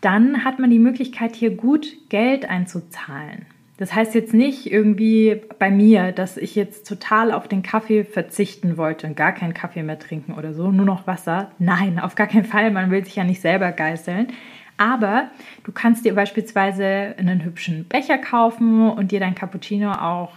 dann 0.00 0.44
hat 0.44 0.58
man 0.58 0.70
die 0.70 0.78
Möglichkeit, 0.78 1.34
hier 1.34 1.54
gut 1.56 1.86
Geld 2.08 2.48
einzuzahlen. 2.48 3.46
Das 3.80 3.94
heißt 3.94 4.14
jetzt 4.14 4.34
nicht 4.34 4.70
irgendwie 4.70 5.40
bei 5.58 5.70
mir, 5.70 6.12
dass 6.12 6.36
ich 6.36 6.54
jetzt 6.54 6.86
total 6.86 7.32
auf 7.32 7.48
den 7.48 7.62
Kaffee 7.62 8.04
verzichten 8.04 8.76
wollte 8.76 9.06
und 9.06 9.16
gar 9.16 9.32
keinen 9.32 9.54
Kaffee 9.54 9.82
mehr 9.82 9.98
trinken 9.98 10.34
oder 10.34 10.52
so, 10.52 10.70
nur 10.70 10.84
noch 10.84 11.06
Wasser. 11.06 11.50
Nein, 11.58 11.98
auf 11.98 12.14
gar 12.14 12.26
keinen 12.26 12.44
Fall. 12.44 12.70
Man 12.70 12.90
will 12.90 13.02
sich 13.04 13.16
ja 13.16 13.24
nicht 13.24 13.40
selber 13.40 13.72
geißeln. 13.72 14.28
Aber 14.76 15.30
du 15.64 15.72
kannst 15.72 16.04
dir 16.04 16.14
beispielsweise 16.14 17.14
einen 17.18 17.42
hübschen 17.42 17.86
Becher 17.86 18.18
kaufen 18.18 18.90
und 18.90 19.12
dir 19.12 19.20
dein 19.20 19.34
Cappuccino 19.34 19.92
auch 19.92 20.32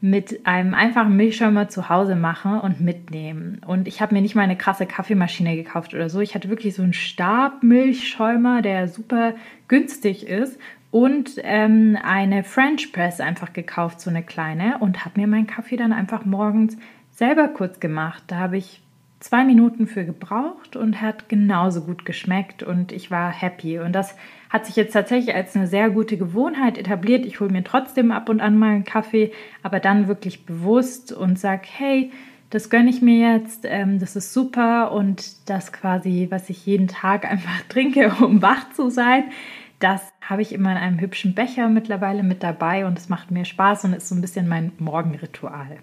mit 0.00 0.46
einem 0.46 0.74
einfachen 0.74 1.16
Milchschäumer 1.16 1.68
zu 1.68 1.88
Hause 1.88 2.16
mache 2.16 2.60
und 2.60 2.80
mitnehmen. 2.80 3.60
Und 3.66 3.88
ich 3.88 4.00
habe 4.00 4.14
mir 4.14 4.20
nicht 4.20 4.34
mal 4.34 4.42
eine 4.42 4.56
krasse 4.56 4.86
Kaffeemaschine 4.86 5.56
gekauft 5.56 5.94
oder 5.94 6.08
so. 6.08 6.20
Ich 6.20 6.34
hatte 6.34 6.50
wirklich 6.50 6.74
so 6.74 6.82
einen 6.82 6.92
Stabmilchschäumer, 6.92 8.62
der 8.62 8.88
super 8.88 9.34
günstig 9.68 10.26
ist 10.26 10.58
und 10.90 11.32
ähm, 11.42 11.98
eine 12.02 12.44
French 12.44 12.92
Press 12.92 13.20
einfach 13.20 13.52
gekauft, 13.52 14.00
so 14.00 14.10
eine 14.10 14.22
kleine 14.22 14.78
und 14.78 15.04
habe 15.04 15.20
mir 15.20 15.26
meinen 15.26 15.46
Kaffee 15.46 15.76
dann 15.76 15.92
einfach 15.92 16.24
morgens 16.24 16.76
selber 17.10 17.48
kurz 17.48 17.80
gemacht. 17.80 18.22
Da 18.26 18.36
habe 18.36 18.58
ich 18.58 18.82
zwei 19.20 19.44
Minuten 19.44 19.86
für 19.86 20.04
gebraucht 20.04 20.76
und 20.76 21.00
hat 21.00 21.28
genauso 21.28 21.82
gut 21.82 22.04
geschmeckt 22.04 22.62
und 22.62 22.92
ich 22.92 23.10
war 23.10 23.32
happy. 23.32 23.78
Und 23.78 23.92
das 23.92 24.14
hat 24.50 24.66
sich 24.66 24.76
jetzt 24.76 24.92
tatsächlich 24.92 25.34
als 25.34 25.56
eine 25.56 25.66
sehr 25.66 25.90
gute 25.90 26.16
Gewohnheit 26.16 26.78
etabliert. 26.78 27.26
Ich 27.26 27.40
hole 27.40 27.50
mir 27.50 27.64
trotzdem 27.64 28.12
ab 28.12 28.28
und 28.28 28.40
an 28.40 28.58
mal 28.58 28.70
einen 28.70 28.84
Kaffee, 28.84 29.32
aber 29.62 29.80
dann 29.80 30.08
wirklich 30.08 30.46
bewusst 30.46 31.12
und 31.12 31.38
sage, 31.38 31.62
hey, 31.70 32.10
das 32.50 32.70
gönne 32.70 32.90
ich 32.90 33.02
mir 33.02 33.34
jetzt, 33.34 33.64
ähm, 33.64 33.98
das 33.98 34.14
ist 34.14 34.32
super 34.32 34.92
und 34.92 35.48
das 35.48 35.72
quasi, 35.72 36.28
was 36.30 36.48
ich 36.48 36.64
jeden 36.64 36.88
Tag 36.88 37.24
einfach 37.30 37.60
trinke, 37.68 38.14
um 38.20 38.42
wach 38.42 38.72
zu 38.72 38.90
sein, 38.90 39.24
das 39.78 40.00
habe 40.22 40.42
ich 40.42 40.52
immer 40.52 40.72
in 40.72 40.78
einem 40.78 41.00
hübschen 41.00 41.34
Becher 41.34 41.68
mittlerweile 41.68 42.22
mit 42.22 42.42
dabei 42.42 42.86
und 42.86 42.98
es 42.98 43.08
macht 43.08 43.30
mir 43.30 43.44
Spaß 43.44 43.84
und 43.84 43.92
ist 43.92 44.08
so 44.08 44.14
ein 44.14 44.22
bisschen 44.22 44.48
mein 44.48 44.72
Morgenritual. 44.78 45.78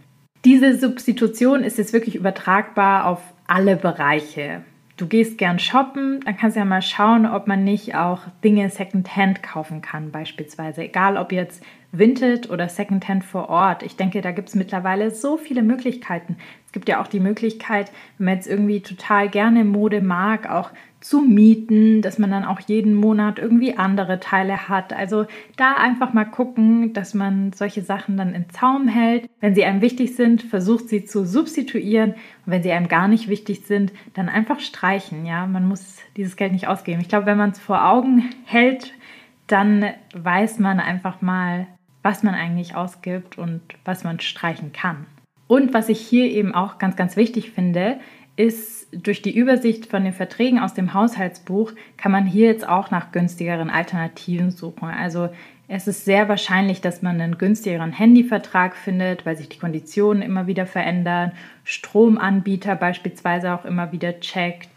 Diese 0.46 0.78
Substitution 0.78 1.64
ist 1.64 1.78
jetzt 1.78 1.94
wirklich 1.94 2.16
übertragbar 2.16 3.06
auf 3.06 3.22
alle 3.48 3.76
Bereiche. 3.76 4.64
Du 4.96 5.08
gehst 5.08 5.40
gern 5.40 5.58
shoppen, 5.58 6.20
dann 6.24 6.38
kannst 6.38 6.56
du 6.56 6.60
ja 6.60 6.66
mal 6.66 6.84
schauen, 6.84 7.26
ob 7.26 7.48
man 7.48 7.64
nicht 7.64 7.96
auch 7.96 8.22
Dinge 8.44 8.70
Secondhand 8.70 9.42
kaufen 9.42 9.82
kann, 9.82 10.12
beispielsweise. 10.12 10.84
Egal 10.84 11.18
ob 11.18 11.32
jetzt 11.32 11.64
Vinted 11.94 12.50
oder 12.50 12.70
Secondhand 12.70 13.24
vor 13.24 13.50
Ort. 13.50 13.84
Ich 13.84 13.96
denke, 13.96 14.22
da 14.22 14.32
gibt 14.32 14.50
es 14.50 14.56
mittlerweile 14.56 15.12
so 15.12 15.38
viele 15.38 15.62
Möglichkeiten. 15.62 16.38
Es 16.66 16.72
gibt 16.72 16.90
ja 16.90 17.00
auch 17.00 17.08
die 17.08 17.20
Möglichkeit, 17.20 17.92
wenn 18.18 18.26
man 18.26 18.36
jetzt 18.36 18.48
irgendwie 18.48 18.82
total 18.82 19.30
gerne 19.30 19.64
Mode 19.64 20.02
mag, 20.02 20.50
auch 20.50 20.72
zu 21.04 21.22
mieten, 21.22 22.02
dass 22.02 22.18
man 22.18 22.32
dann 22.32 22.46
auch 22.46 22.62
jeden 22.62 22.96
Monat 22.96 23.38
irgendwie 23.38 23.78
andere 23.78 24.20
Teile 24.20 24.70
hat. 24.70 24.92
Also 24.92 25.28
da 25.56 25.74
einfach 25.74 26.14
mal 26.14 26.26
gucken, 26.26 26.94
dass 26.94 27.14
man 27.14 27.54
solche 27.54 27.84
Sachen 27.84 28.18
dann 28.18 28.34
in 28.34 28.50
Zaum 28.50 28.88
hält. 28.88 29.30
Wenn 29.40 29.54
sie 29.54 29.64
einem 29.64 29.82
wichtig 29.82 30.16
sind, 30.16 30.42
versucht 30.42 30.90
sie 30.90 31.06
zu 31.06 31.26
substituieren. 31.26 32.12
Und 32.12 32.54
wenn 32.54 32.64
sie 32.64 32.72
einem 32.72 32.88
gar 32.88 33.08
nicht 33.08 33.28
wichtig 33.28 33.66
sind, 33.66 33.94
dann 34.16 34.30
einfach 34.30 34.62
streichen. 34.62 35.26
Ja, 35.26 35.46
man 35.46 35.68
muss 35.68 36.00
dieses 36.18 36.38
Geld 36.38 36.54
nicht 36.54 36.68
ausgeben. 36.68 37.02
Ich 37.02 37.10
glaube, 37.10 37.28
wenn 37.28 37.38
man 37.38 37.52
es 37.52 37.60
vor 37.60 37.86
Augen 37.86 38.32
hält, 38.46 38.94
dann 39.46 39.86
weiß 40.16 40.60
man 40.60 40.80
einfach 40.80 41.22
mal, 41.22 41.68
was 42.04 42.22
man 42.22 42.36
eigentlich 42.36 42.76
ausgibt 42.76 43.38
und 43.38 43.62
was 43.86 44.04
man 44.04 44.20
streichen 44.20 44.72
kann. 44.74 45.06
Und 45.48 45.74
was 45.74 45.90
ich 45.90 46.00
hier 46.00 46.26
eben 46.26 46.54
auch 46.54 46.78
ganz, 46.78 46.96
ganz 46.96 47.16
wichtig 47.16 47.52
finde, 47.52 48.00
ist 48.36 48.88
durch 48.92 49.22
die 49.22 49.36
Übersicht 49.36 49.86
von 49.86 50.04
den 50.04 50.14
Verträgen 50.14 50.60
aus 50.60 50.74
dem 50.74 50.94
Haushaltsbuch 50.94 51.72
kann 51.98 52.12
man 52.12 52.26
hier 52.26 52.48
jetzt 52.48 52.68
auch 52.68 52.90
nach 52.92 53.12
günstigeren 53.12 53.70
Alternativen 53.70 54.52
suchen. 54.52 54.90
Also 54.90 55.30
es 55.68 55.88
ist 55.88 56.06
sehr 56.06 56.30
wahrscheinlich, 56.30 56.82
dass 56.82 57.02
man 57.02 57.22
einen 57.22 57.38
günstigeren 57.38 57.92
Handyvertrag 57.92 58.76
findet, 58.76 59.26
weil 59.26 59.38
sich 59.38 59.50
die 59.50 59.60
Konditionen 59.60 60.22
immer 60.22 60.48
wieder 60.48 60.66
verändern, 60.66 61.32
Stromanbieter 61.64 62.76
beispielsweise 62.76 63.54
auch 63.54 63.66
immer 63.66 63.92
wieder 63.92 64.20
checkt. 64.20 64.70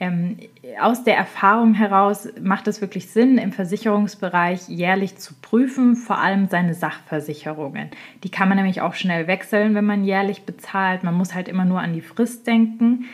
Ähm, 0.00 0.38
aus 0.80 1.04
der 1.04 1.16
Erfahrung 1.16 1.74
heraus 1.74 2.28
macht 2.40 2.66
es 2.66 2.80
wirklich 2.80 3.10
Sinn, 3.10 3.38
im 3.38 3.52
Versicherungsbereich 3.52 4.68
jährlich 4.68 5.16
zu 5.16 5.34
prüfen, 5.40 5.94
vor 5.94 6.18
allem 6.18 6.48
seine 6.48 6.74
Sachversicherungen. 6.74 7.90
Die 8.24 8.30
kann 8.30 8.48
man 8.48 8.56
nämlich 8.56 8.80
auch 8.80 8.94
schnell 8.94 9.26
wechseln, 9.26 9.74
wenn 9.74 9.84
man 9.84 10.04
jährlich 10.04 10.42
bezahlt. 10.42 11.04
Man 11.04 11.14
muss 11.14 11.34
halt 11.34 11.48
immer 11.48 11.64
nur 11.64 11.80
an 11.80 11.92
die 11.92 12.00
Frist 12.00 12.46
denken. 12.46 13.04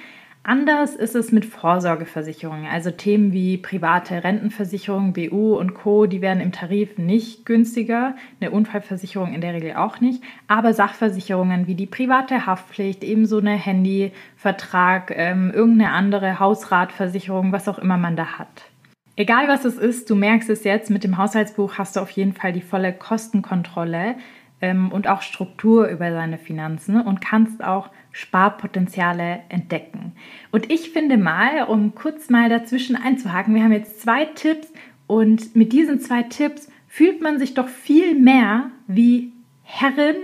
Anders 0.42 0.96
ist 0.96 1.14
es 1.14 1.32
mit 1.32 1.44
Vorsorgeversicherungen, 1.44 2.66
also 2.66 2.90
Themen 2.90 3.32
wie 3.32 3.58
private 3.58 4.24
Rentenversicherung, 4.24 5.12
BU 5.12 5.54
und 5.54 5.74
Co., 5.74 6.06
die 6.06 6.22
werden 6.22 6.40
im 6.40 6.50
Tarif 6.50 6.96
nicht 6.96 7.44
günstiger, 7.44 8.16
eine 8.40 8.50
Unfallversicherung 8.50 9.34
in 9.34 9.42
der 9.42 9.52
Regel 9.52 9.76
auch 9.76 10.00
nicht, 10.00 10.22
aber 10.48 10.72
Sachversicherungen 10.72 11.66
wie 11.66 11.74
die 11.74 11.86
private 11.86 12.46
Haftpflicht, 12.46 13.04
ebenso 13.04 13.36
eine 13.36 13.52
Handyvertrag, 13.52 15.12
ähm, 15.14 15.50
irgendeine 15.54 15.92
andere 15.92 16.40
Hausratversicherung, 16.40 17.52
was 17.52 17.68
auch 17.68 17.78
immer 17.78 17.98
man 17.98 18.16
da 18.16 18.38
hat. 18.38 18.70
Egal 19.16 19.46
was 19.48 19.66
es 19.66 19.76
ist, 19.76 20.08
du 20.08 20.14
merkst 20.14 20.48
es 20.48 20.64
jetzt, 20.64 20.88
mit 20.88 21.04
dem 21.04 21.18
Haushaltsbuch 21.18 21.76
hast 21.76 21.96
du 21.96 22.00
auf 22.00 22.10
jeden 22.12 22.32
Fall 22.32 22.54
die 22.54 22.62
volle 22.62 22.94
Kostenkontrolle 22.94 24.14
ähm, 24.60 24.92
und 24.92 25.08
auch 25.08 25.22
Struktur 25.22 25.88
über 25.88 26.12
seine 26.12 26.38
Finanzen 26.38 27.00
und 27.00 27.20
kannst 27.20 27.62
auch 27.62 27.90
Sparpotenziale 28.12 29.40
entdecken. 29.48 30.12
Und 30.50 30.70
ich 30.70 30.90
finde 30.90 31.16
mal, 31.16 31.64
um 31.64 31.94
kurz 31.94 32.28
mal 32.28 32.48
dazwischen 32.48 32.96
einzuhaken, 32.96 33.54
wir 33.54 33.62
haben 33.62 33.72
jetzt 33.72 34.00
zwei 34.00 34.24
Tipps 34.24 34.72
und 35.06 35.54
mit 35.56 35.72
diesen 35.72 36.00
zwei 36.00 36.22
Tipps 36.22 36.68
fühlt 36.88 37.20
man 37.20 37.38
sich 37.38 37.54
doch 37.54 37.68
viel 37.68 38.18
mehr 38.18 38.70
wie 38.86 39.32
Herrin 39.62 40.16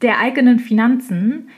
der 0.00 0.18
eigenen 0.18 0.58
Finanzen, 0.58 1.50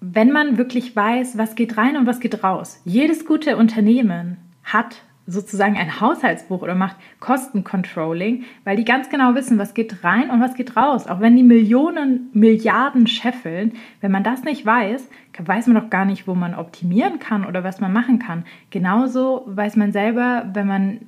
wenn 0.00 0.30
man 0.30 0.58
wirklich 0.58 0.94
weiß, 0.94 1.38
was 1.38 1.54
geht 1.54 1.78
rein 1.78 1.96
und 1.96 2.06
was 2.06 2.20
geht 2.20 2.44
raus. 2.44 2.80
Jedes 2.84 3.24
gute 3.24 3.56
Unternehmen 3.56 4.36
hat 4.62 5.02
sozusagen 5.26 5.76
ein 5.76 6.00
Haushaltsbuch 6.00 6.62
oder 6.62 6.74
macht 6.74 6.96
Kostencontrolling, 7.20 8.44
weil 8.64 8.76
die 8.76 8.84
ganz 8.84 9.08
genau 9.08 9.34
wissen, 9.34 9.58
was 9.58 9.72
geht 9.72 10.04
rein 10.04 10.30
und 10.30 10.40
was 10.40 10.54
geht 10.54 10.76
raus. 10.76 11.06
Auch 11.06 11.20
wenn 11.20 11.36
die 11.36 11.42
Millionen, 11.42 12.28
Milliarden 12.32 13.06
scheffeln, 13.06 13.72
wenn 14.00 14.12
man 14.12 14.22
das 14.22 14.44
nicht 14.44 14.66
weiß, 14.66 15.08
weiß 15.38 15.66
man 15.66 15.82
doch 15.82 15.90
gar 15.90 16.04
nicht, 16.04 16.28
wo 16.28 16.34
man 16.34 16.54
optimieren 16.54 17.18
kann 17.18 17.46
oder 17.46 17.64
was 17.64 17.80
man 17.80 17.92
machen 17.92 18.18
kann. 18.18 18.44
Genauso 18.70 19.44
weiß 19.46 19.76
man 19.76 19.92
selber, 19.92 20.50
wenn 20.52 20.66
man 20.66 21.00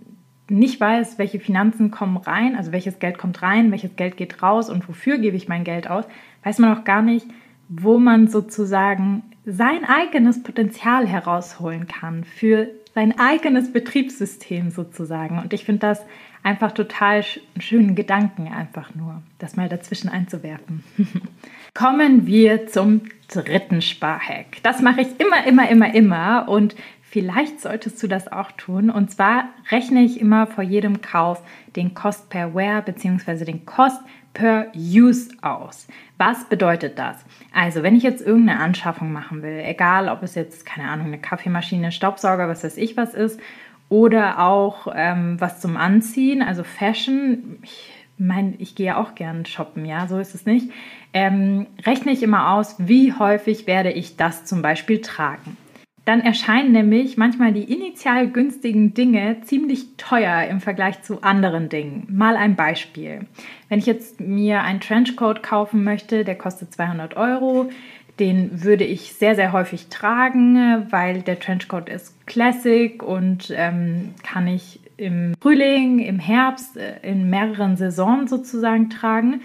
nicht 0.49 0.80
weiß, 0.80 1.18
welche 1.18 1.40
Finanzen 1.40 1.90
kommen 1.90 2.16
rein, 2.16 2.56
also 2.56 2.73
welches 2.73 2.99
Geld 2.99 3.18
kommt 3.18 3.42
rein, 3.42 3.70
welches 3.70 3.96
Geld 3.96 4.16
geht 4.16 4.42
raus 4.42 4.70
und 4.70 4.88
wofür 4.88 5.18
gebe 5.18 5.37
ich 5.37 5.49
mein 5.49 5.64
Geld 5.64 5.90
aus, 5.90 6.04
weiß 6.44 6.58
man 6.61 6.76
auch 6.76 6.85
gar 6.85 7.02
nicht, 7.02 7.26
wo 7.68 7.99
man 7.99 8.28
sozusagen 8.28 9.25
sein 9.44 9.85
eigenes 9.85 10.42
Potenzial 10.42 11.06
herausholen 11.06 11.88
kann 11.88 12.25
für 12.25 12.68
sein 12.96 13.18
eigenes 13.18 13.74
Betriebssystem 13.74 14.70
sozusagen. 14.70 15.38
Und 15.38 15.52
ich 15.52 15.66
finde 15.66 15.80
das 15.80 16.00
einfach 16.42 16.72
total 16.72 17.16
einen 17.16 17.60
schönen 17.60 17.94
Gedanken, 17.94 18.48
einfach 18.48 18.94
nur, 18.94 19.22
das 19.38 19.54
mal 19.54 19.68
dazwischen 19.68 20.08
einzuwerfen. 20.08 20.82
Kommen 21.74 22.26
wir 22.26 22.68
zum 22.68 23.02
dritten 23.28 23.82
Sparhack. 23.82 24.62
Das 24.62 24.80
mache 24.80 25.02
ich 25.02 25.08
immer, 25.20 25.46
immer, 25.46 25.68
immer, 25.68 25.94
immer 25.94 26.48
und 26.48 26.74
vielleicht 27.02 27.60
solltest 27.60 28.02
du 28.02 28.06
das 28.06 28.32
auch 28.32 28.50
tun. 28.52 28.88
Und 28.88 29.10
zwar 29.10 29.50
rechne 29.70 30.02
ich 30.02 30.18
immer 30.18 30.46
vor 30.46 30.64
jedem 30.64 31.02
Kauf 31.02 31.42
den 31.76 31.92
Cost 31.92 32.30
per 32.30 32.54
Wear 32.54 32.80
bzw. 32.80 33.44
den 33.44 33.66
Cost 33.66 34.00
per 34.37 34.66
Use 34.75 35.31
aus. 35.40 35.88
Was 36.19 36.45
bedeutet 36.45 36.99
das? 36.99 37.25
Also, 37.55 37.83
wenn 37.83 37.97
ich 37.97 38.02
jetzt 38.02 38.25
irgendeine 38.25 38.61
Anschaffung 38.61 39.11
machen 39.11 39.43
will, 39.43 39.62
egal 39.64 40.11
ob 40.11 40.23
es 40.23 40.35
jetzt, 40.35 40.66
keine 40.66 40.90
Ahnung, 40.90 41.07
eine 41.07 41.19
Kaffeemaschine, 41.19 41.90
Staubsauger, 41.90 42.47
was 42.47 42.62
weiß 42.62 42.76
ich 42.76 42.99
was 42.99 43.14
ist, 43.14 43.40
oder 43.88 44.40
auch 44.40 44.88
ähm, 44.95 45.40
was 45.40 45.61
zum 45.61 45.78
Anziehen, 45.78 46.43
also 46.43 46.64
Fashion, 46.64 47.61
ich 47.62 47.90
meine, 48.19 48.55
ich 48.59 48.75
gehe 48.75 48.88
ja 48.88 48.97
auch 48.99 49.14
gern 49.14 49.47
shoppen, 49.47 49.87
ja, 49.87 50.07
so 50.07 50.19
ist 50.19 50.35
es 50.35 50.45
nicht, 50.45 50.71
ähm, 51.14 51.66
rechne 51.87 52.12
ich 52.12 52.23
immer 52.23 52.52
aus, 52.52 52.76
wie 52.78 53.14
häufig 53.14 53.66
werde 53.66 53.90
ich 53.90 54.16
das 54.16 54.45
zum 54.45 54.61
Beispiel 54.61 55.00
tragen 55.00 55.57
dann 56.06 56.20
erscheinen 56.20 56.70
nämlich 56.70 57.16
manchmal 57.16 57.52
die 57.52 57.64
initial 57.64 58.28
günstigen 58.30 58.94
Dinge 58.94 59.40
ziemlich 59.42 59.96
teuer 59.96 60.44
im 60.44 60.60
Vergleich 60.60 61.02
zu 61.02 61.22
anderen 61.22 61.68
Dingen. 61.68 62.06
Mal 62.08 62.36
ein 62.36 62.54
Beispiel. 62.54 63.26
Wenn 63.68 63.80
ich 63.80 63.86
jetzt 63.86 64.20
mir 64.20 64.62
einen 64.62 64.80
Trenchcoat 64.80 65.42
kaufen 65.42 65.82
möchte, 65.82 66.25
der 66.25 66.36
kostet 66.36 66.72
200 66.72 67.16
Euro, 67.16 67.70
den 68.20 68.62
würde 68.62 68.84
ich 68.84 69.14
sehr, 69.14 69.34
sehr 69.34 69.52
häufig 69.52 69.88
tragen, 69.88 70.86
weil 70.90 71.22
der 71.22 71.40
Trenchcoat 71.40 71.88
ist 71.88 72.25
Classic 72.26 73.02
und 73.02 73.52
ähm, 73.54 74.14
kann 74.22 74.46
ich 74.46 74.78
im 74.96 75.34
Frühling, 75.40 75.98
im 75.98 76.20
Herbst, 76.20 76.76
äh, 76.76 77.00
in 77.02 77.28
mehreren 77.28 77.76
Saisonen 77.76 78.28
sozusagen 78.28 78.90
tragen. 78.90 79.40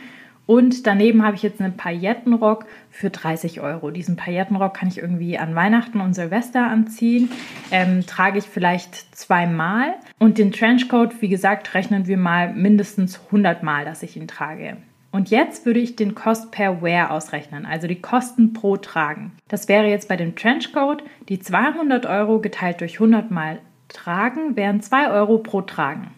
Und 0.45 0.87
daneben 0.87 1.23
habe 1.23 1.35
ich 1.35 1.43
jetzt 1.43 1.61
einen 1.61 1.77
Paillettenrock 1.77 2.65
für 2.89 3.09
30 3.09 3.61
Euro. 3.61 3.91
Diesen 3.91 4.15
Paillettenrock 4.15 4.73
kann 4.73 4.89
ich 4.89 4.97
irgendwie 4.97 5.37
an 5.37 5.55
Weihnachten 5.55 6.01
und 6.01 6.13
Silvester 6.13 6.67
anziehen. 6.67 7.29
Ähm, 7.71 8.05
trage 8.05 8.39
ich 8.39 8.45
vielleicht 8.45 9.15
zweimal. 9.15 9.93
Und 10.19 10.37
den 10.37 10.51
Trenchcoat, 10.51 11.21
wie 11.21 11.29
gesagt, 11.29 11.73
rechnen 11.73 12.07
wir 12.07 12.17
mal 12.17 12.53
mindestens 12.53 13.21
100 13.27 13.63
Mal, 13.63 13.85
dass 13.85 14.03
ich 14.03 14.17
ihn 14.17 14.27
trage. 14.27 14.77
Und 15.11 15.29
jetzt 15.29 15.65
würde 15.65 15.79
ich 15.79 15.97
den 15.97 16.15
Cost 16.15 16.51
per 16.51 16.81
Wear 16.81 17.11
ausrechnen, 17.11 17.65
also 17.65 17.85
die 17.85 18.01
Kosten 18.01 18.53
pro 18.53 18.77
Tragen. 18.77 19.33
Das 19.49 19.67
wäre 19.67 19.87
jetzt 19.87 20.07
bei 20.07 20.15
dem 20.15 20.35
Trenchcoat 20.35 21.03
die 21.27 21.39
200 21.39 22.05
Euro 22.05 22.39
geteilt 22.39 22.79
durch 22.79 22.93
100 22.93 23.29
Mal 23.29 23.59
Tragen, 23.89 24.55
wären 24.55 24.81
2 24.81 25.11
Euro 25.11 25.39
pro 25.39 25.61
Tragen. 25.61 26.11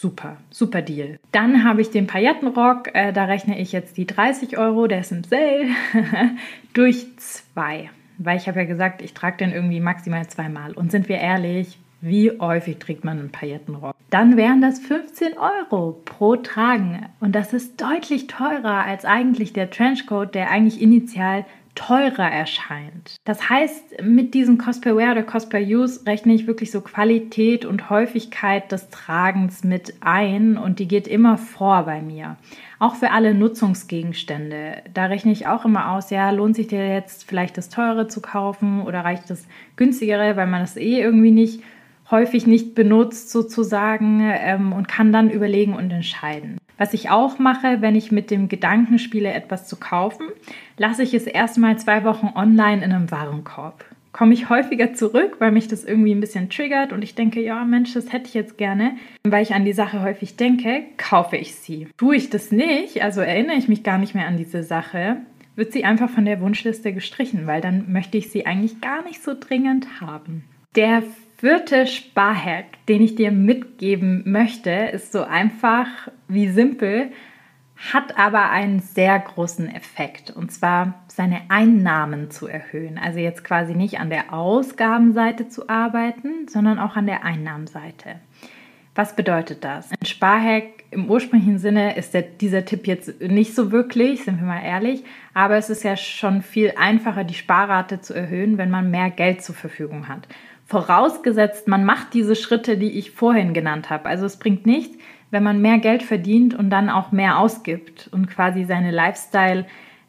Super, 0.00 0.36
super 0.50 0.80
Deal. 0.80 1.18
Dann 1.32 1.64
habe 1.64 1.80
ich 1.80 1.90
den 1.90 2.06
Paillettenrock, 2.06 2.94
äh, 2.94 3.12
da 3.12 3.24
rechne 3.24 3.58
ich 3.58 3.72
jetzt 3.72 3.96
die 3.96 4.06
30 4.06 4.56
Euro, 4.56 4.86
der 4.86 5.00
ist 5.00 5.10
im 5.10 5.24
Sale, 5.24 5.70
durch 6.72 7.16
zwei. 7.16 7.90
Weil 8.16 8.36
ich 8.36 8.46
habe 8.46 8.60
ja 8.60 8.64
gesagt, 8.64 9.02
ich 9.02 9.12
trage 9.12 9.38
den 9.38 9.50
irgendwie 9.50 9.80
maximal 9.80 10.24
zweimal. 10.28 10.72
Und 10.72 10.92
sind 10.92 11.08
wir 11.08 11.18
ehrlich, 11.18 11.80
wie 12.00 12.30
häufig 12.38 12.78
trägt 12.78 13.04
man 13.04 13.18
einen 13.18 13.32
Paillettenrock? 13.32 13.96
Dann 14.10 14.36
wären 14.36 14.62
das 14.62 14.78
15 14.78 15.32
Euro 15.36 16.00
pro 16.04 16.36
Tragen. 16.36 17.06
Und 17.18 17.34
das 17.34 17.52
ist 17.52 17.80
deutlich 17.80 18.28
teurer 18.28 18.84
als 18.84 19.04
eigentlich 19.04 19.52
der 19.52 19.70
Trenchcoat, 19.70 20.32
der 20.32 20.50
eigentlich 20.50 20.80
initial 20.80 21.44
teurer 21.78 22.28
erscheint. 22.28 23.16
Das 23.24 23.48
heißt, 23.48 24.02
mit 24.02 24.34
diesem 24.34 24.58
Cost 24.58 24.82
per 24.82 24.96
Wear 24.96 25.12
oder 25.12 25.22
Cost 25.22 25.48
per 25.48 25.60
Use 25.60 26.04
rechne 26.06 26.34
ich 26.34 26.48
wirklich 26.48 26.72
so 26.72 26.80
Qualität 26.80 27.64
und 27.64 27.88
Häufigkeit 27.88 28.72
des 28.72 28.90
Tragens 28.90 29.62
mit 29.62 29.94
ein 30.00 30.58
und 30.58 30.80
die 30.80 30.88
geht 30.88 31.06
immer 31.06 31.38
vor 31.38 31.84
bei 31.84 32.02
mir. 32.02 32.36
Auch 32.80 32.96
für 32.96 33.12
alle 33.12 33.32
Nutzungsgegenstände. 33.32 34.82
Da 34.92 35.06
rechne 35.06 35.30
ich 35.30 35.46
auch 35.46 35.64
immer 35.64 35.92
aus, 35.92 36.10
ja, 36.10 36.30
lohnt 36.30 36.56
sich 36.56 36.66
dir 36.66 36.84
jetzt 36.92 37.22
vielleicht 37.28 37.56
das 37.56 37.68
teure 37.68 38.08
zu 38.08 38.20
kaufen 38.20 38.82
oder 38.82 39.04
reicht 39.04 39.30
das 39.30 39.46
günstigere, 39.76 40.36
weil 40.36 40.48
man 40.48 40.62
das 40.62 40.76
eh 40.76 41.00
irgendwie 41.00 41.30
nicht 41.30 41.62
häufig 42.10 42.48
nicht 42.48 42.74
benutzt 42.74 43.30
sozusagen 43.30 44.20
ähm, 44.22 44.72
und 44.72 44.88
kann 44.88 45.12
dann 45.12 45.30
überlegen 45.30 45.74
und 45.74 45.92
entscheiden. 45.92 46.57
Was 46.78 46.94
ich 46.94 47.10
auch 47.10 47.38
mache, 47.40 47.82
wenn 47.82 47.96
ich 47.96 48.12
mit 48.12 48.30
dem 48.30 48.48
Gedanken 48.48 48.98
spiele, 49.00 49.32
etwas 49.32 49.66
zu 49.66 49.76
kaufen, 49.76 50.26
lasse 50.76 51.02
ich 51.02 51.12
es 51.12 51.26
erstmal 51.26 51.76
zwei 51.76 52.04
Wochen 52.04 52.30
online 52.34 52.84
in 52.84 52.92
einem 52.92 53.10
Warenkorb. 53.10 53.84
Komme 54.12 54.32
ich 54.32 54.48
häufiger 54.48 54.94
zurück, 54.94 55.36
weil 55.38 55.52
mich 55.52 55.68
das 55.68 55.84
irgendwie 55.84 56.14
ein 56.14 56.20
bisschen 56.20 56.48
triggert 56.48 56.92
und 56.92 57.02
ich 57.02 57.14
denke, 57.14 57.42
ja 57.42 57.64
Mensch, 57.64 57.92
das 57.92 58.12
hätte 58.12 58.28
ich 58.28 58.34
jetzt 58.34 58.56
gerne. 58.56 58.96
Weil 59.24 59.42
ich 59.42 59.54
an 59.54 59.64
die 59.64 59.72
Sache 59.72 60.02
häufig 60.02 60.36
denke, 60.36 60.84
kaufe 60.96 61.36
ich 61.36 61.56
sie. 61.56 61.88
Tue 61.98 62.16
ich 62.16 62.30
das 62.30 62.50
nicht, 62.50 63.02
also 63.02 63.20
erinnere 63.20 63.56
ich 63.56 63.68
mich 63.68 63.82
gar 63.82 63.98
nicht 63.98 64.14
mehr 64.14 64.26
an 64.26 64.36
diese 64.36 64.62
Sache, 64.62 65.18
wird 65.56 65.72
sie 65.72 65.84
einfach 65.84 66.08
von 66.08 66.24
der 66.24 66.40
Wunschliste 66.40 66.92
gestrichen, 66.92 67.46
weil 67.46 67.60
dann 67.60 67.92
möchte 67.92 68.16
ich 68.16 68.30
sie 68.30 68.46
eigentlich 68.46 68.80
gar 68.80 69.02
nicht 69.02 69.22
so 69.22 69.34
dringend 69.38 70.00
haben. 70.00 70.44
Der 70.76 71.02
vierte 71.38 71.86
Sparhack, 71.86 72.84
den 72.88 73.00
ich 73.00 73.14
dir 73.14 73.30
mitgeben 73.30 74.24
möchte, 74.26 74.70
ist 74.70 75.12
so 75.12 75.22
einfach 75.22 75.86
wie 76.26 76.48
simpel, 76.48 77.12
hat 77.92 78.18
aber 78.18 78.50
einen 78.50 78.80
sehr 78.80 79.16
großen 79.20 79.72
Effekt 79.72 80.32
und 80.32 80.50
zwar 80.50 80.94
seine 81.06 81.42
Einnahmen 81.48 82.32
zu 82.32 82.48
erhöhen. 82.48 82.98
Also 82.98 83.20
jetzt 83.20 83.44
quasi 83.44 83.74
nicht 83.74 84.00
an 84.00 84.10
der 84.10 84.32
Ausgabenseite 84.32 85.48
zu 85.48 85.68
arbeiten, 85.68 86.48
sondern 86.48 86.80
auch 86.80 86.96
an 86.96 87.06
der 87.06 87.24
Einnahmenseite. 87.24 88.16
Was 88.96 89.14
bedeutet 89.14 89.62
das? 89.62 89.92
Ein 89.92 90.06
Sparhack 90.06 90.64
im 90.90 91.08
ursprünglichen 91.08 91.60
Sinne 91.60 91.96
ist 91.96 92.14
der, 92.14 92.22
dieser 92.22 92.64
Tipp 92.64 92.88
jetzt 92.88 93.20
nicht 93.20 93.54
so 93.54 93.70
wirklich, 93.70 94.24
sind 94.24 94.40
wir 94.40 94.46
mal 94.46 94.64
ehrlich, 94.64 95.04
aber 95.34 95.56
es 95.56 95.70
ist 95.70 95.84
ja 95.84 95.96
schon 95.96 96.42
viel 96.42 96.72
einfacher, 96.76 97.22
die 97.22 97.34
Sparrate 97.34 98.00
zu 98.00 98.12
erhöhen, 98.12 98.58
wenn 98.58 98.70
man 98.70 98.90
mehr 98.90 99.10
Geld 99.10 99.42
zur 99.42 99.54
Verfügung 99.54 100.08
hat. 100.08 100.26
Vorausgesetzt, 100.68 101.66
man 101.66 101.86
macht 101.86 102.12
diese 102.12 102.36
Schritte, 102.36 102.76
die 102.76 102.98
ich 102.98 103.12
vorhin 103.12 103.54
genannt 103.54 103.88
habe. 103.88 104.04
Also 104.04 104.26
es 104.26 104.36
bringt 104.36 104.66
nichts, 104.66 104.98
wenn 105.30 105.42
man 105.42 105.62
mehr 105.62 105.78
Geld 105.78 106.02
verdient 106.02 106.52
und 106.52 106.68
dann 106.68 106.90
auch 106.90 107.10
mehr 107.10 107.38
ausgibt 107.38 108.10
und 108.12 108.28
quasi 108.28 108.64
seine 108.64 108.90
Lifestyle, 108.90 109.64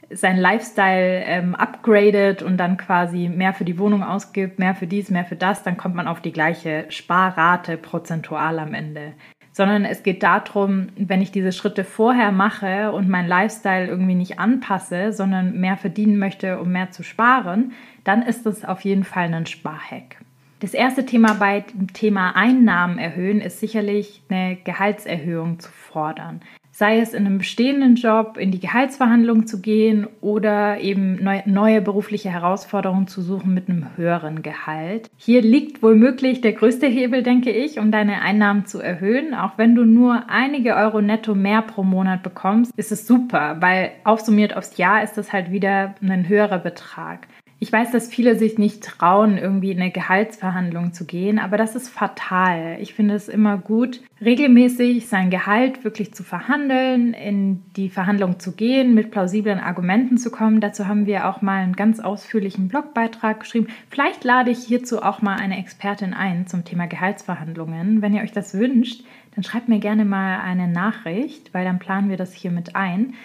sein 0.10 0.38
Lifestyle 0.38 1.24
ähm, 1.24 1.56
upgradet 1.56 2.44
und 2.44 2.58
dann 2.58 2.76
quasi 2.76 3.30
mehr 3.30 3.54
für 3.54 3.64
die 3.64 3.80
Wohnung 3.80 4.04
ausgibt, 4.04 4.60
mehr 4.60 4.76
für 4.76 4.86
dies, 4.86 5.10
mehr 5.10 5.24
für 5.24 5.38
das, 5.38 5.64
dann 5.64 5.78
kommt 5.78 5.96
man 5.96 6.10
auf 6.10 6.20
die 6.20 6.34
gleiche 6.34 6.88
Sparrate 6.90 7.78
prozentual 7.78 8.60
am 8.60 8.74
Ende. 8.74 9.14
Sondern 9.54 9.86
es 9.86 10.04
geht 10.04 10.24
darum, 10.24 10.88
wenn 10.98 11.22
ich 11.22 11.32
diese 11.32 11.54
Schritte 11.54 11.86
vorher 11.86 12.34
mache 12.34 12.92
und 12.92 13.08
mein 13.08 13.30
Lifestyle 13.30 13.88
irgendwie 13.88 14.16
nicht 14.16 14.40
anpasse, 14.40 15.14
sondern 15.14 15.58
mehr 15.58 15.78
verdienen 15.78 16.18
möchte, 16.18 16.60
um 16.60 16.70
mehr 16.74 16.92
zu 16.92 17.04
sparen, 17.04 17.72
dann 18.04 18.24
ist 18.24 18.46
das 18.46 18.66
auf 18.66 18.82
jeden 18.82 19.06
Fall 19.06 19.34
ein 19.34 19.46
Sparhack. 19.46 20.18
Das 20.62 20.74
erste 20.74 21.06
Thema 21.06 21.36
bei 21.36 21.62
dem 21.62 21.94
Thema 21.94 22.36
Einnahmen 22.36 22.98
erhöhen 22.98 23.40
ist 23.40 23.62
sicherlich 23.62 24.22
eine 24.28 24.58
Gehaltserhöhung 24.62 25.60
zu 25.60 25.72
fordern. 25.72 26.42
Sei 26.72 27.00
es 27.00 27.14
in 27.14 27.26
einem 27.26 27.38
bestehenden 27.38 27.96
Job 27.96 28.38
in 28.38 28.52
die 28.52 28.60
Gehaltsverhandlung 28.60 29.48
zu 29.48 29.62
gehen 29.62 30.08
oder 30.22 30.80
eben 30.80 31.20
neue 31.46 31.82
berufliche 31.82 32.30
Herausforderungen 32.30 33.08
zu 33.08 33.22
suchen 33.22 33.54
mit 33.54 33.70
einem 33.70 33.98
höheren 33.98 34.44
Gehalt. 34.44 35.10
Hier 35.18 35.42
liegt 35.42 35.82
womöglich 35.82 36.42
der 36.42 36.54
größte 36.54 36.88
Hebel, 36.88 37.24
denke 37.24 37.52
ich, 37.52 37.80
um 37.80 37.92
deine 37.92 38.22
Einnahmen 38.22 38.66
zu 38.66 38.80
erhöhen. 38.80 39.34
Auch 39.34 39.58
wenn 39.58 39.76
du 39.76 39.84
nur 39.84 40.30
einige 40.30 40.76
Euro 40.76 41.02
netto 41.02 41.36
mehr 41.36 41.62
pro 41.62 41.84
Monat 41.84 42.24
bekommst, 42.24 42.72
ist 42.78 42.92
es 42.92 43.08
super, 43.08 43.58
weil 43.60 43.92
aufsummiert 44.04 44.56
aufs 44.56 44.78
Jahr 44.78 45.04
ist 45.04 45.18
das 45.18 45.34
halt 45.34 45.52
wieder 45.52 45.96
ein 46.02 46.28
höherer 46.30 46.60
Betrag. 46.60 47.28
Ich 47.62 47.74
weiß, 47.74 47.92
dass 47.92 48.08
viele 48.08 48.38
sich 48.38 48.58
nicht 48.58 48.82
trauen, 48.82 49.38
irgendwie 49.38 49.72
in 49.72 49.82
eine 49.82 49.92
Gehaltsverhandlung 49.92 50.94
zu 50.94 51.06
gehen, 51.06 51.40
aber 51.40 51.58
das 51.58 51.76
ist 51.76 51.90
fatal. 51.90 52.78
Ich 52.80 52.94
finde 52.94 53.16
es 53.16 53.28
immer 53.28 53.58
gut, 53.58 54.00
regelmäßig 54.22 55.08
sein 55.10 55.30
Gehalt 55.30 55.84
wirklich 55.84 56.14
zu 56.14 56.24
verhandeln, 56.24 57.14
in 57.14 57.62
die 57.76 57.90
Verhandlung 57.90 58.40
zu 58.40 58.54
gehen, 58.54 58.94
mit 58.96 59.12
plausiblen 59.12 59.60
Argumenten 59.60 60.18
zu 60.18 60.32
kommen. 60.32 60.62
Dazu 60.62 60.88
haben 60.88 61.06
wir 61.06 61.28
auch 61.28 61.42
mal 61.42 61.62
einen 61.62 61.76
ganz 61.76 62.00
ausführlichen 62.00 62.70
Blogbeitrag 62.70 63.42
geschrieben. 63.42 63.68
Vielleicht 63.90 64.24
lade 64.24 64.52
ich 64.52 64.60
hierzu 64.60 65.02
auch 65.02 65.22
mal 65.22 65.36
eine 65.36 65.60
Expertin 65.60 66.14
ein 66.14 66.48
zum 66.48 66.64
Thema 66.64 66.88
Gehaltsverhandlungen. 66.88 68.02
Wenn 68.02 68.14
ihr 68.14 68.24
euch 68.24 68.32
das 68.32 68.54
wünscht, 68.54 69.04
dann 69.36 69.44
schreibt 69.44 69.68
mir 69.68 69.80
gerne 69.80 70.06
mal 70.06 70.40
eine 70.40 70.70
Nachricht, 70.70 71.54
weil 71.54 71.66
dann 71.66 71.80
planen 71.80 72.10
wir 72.10 72.18
das 72.18 72.34
hier 72.34 72.52
mit 72.52 72.78
ein. 72.78 73.16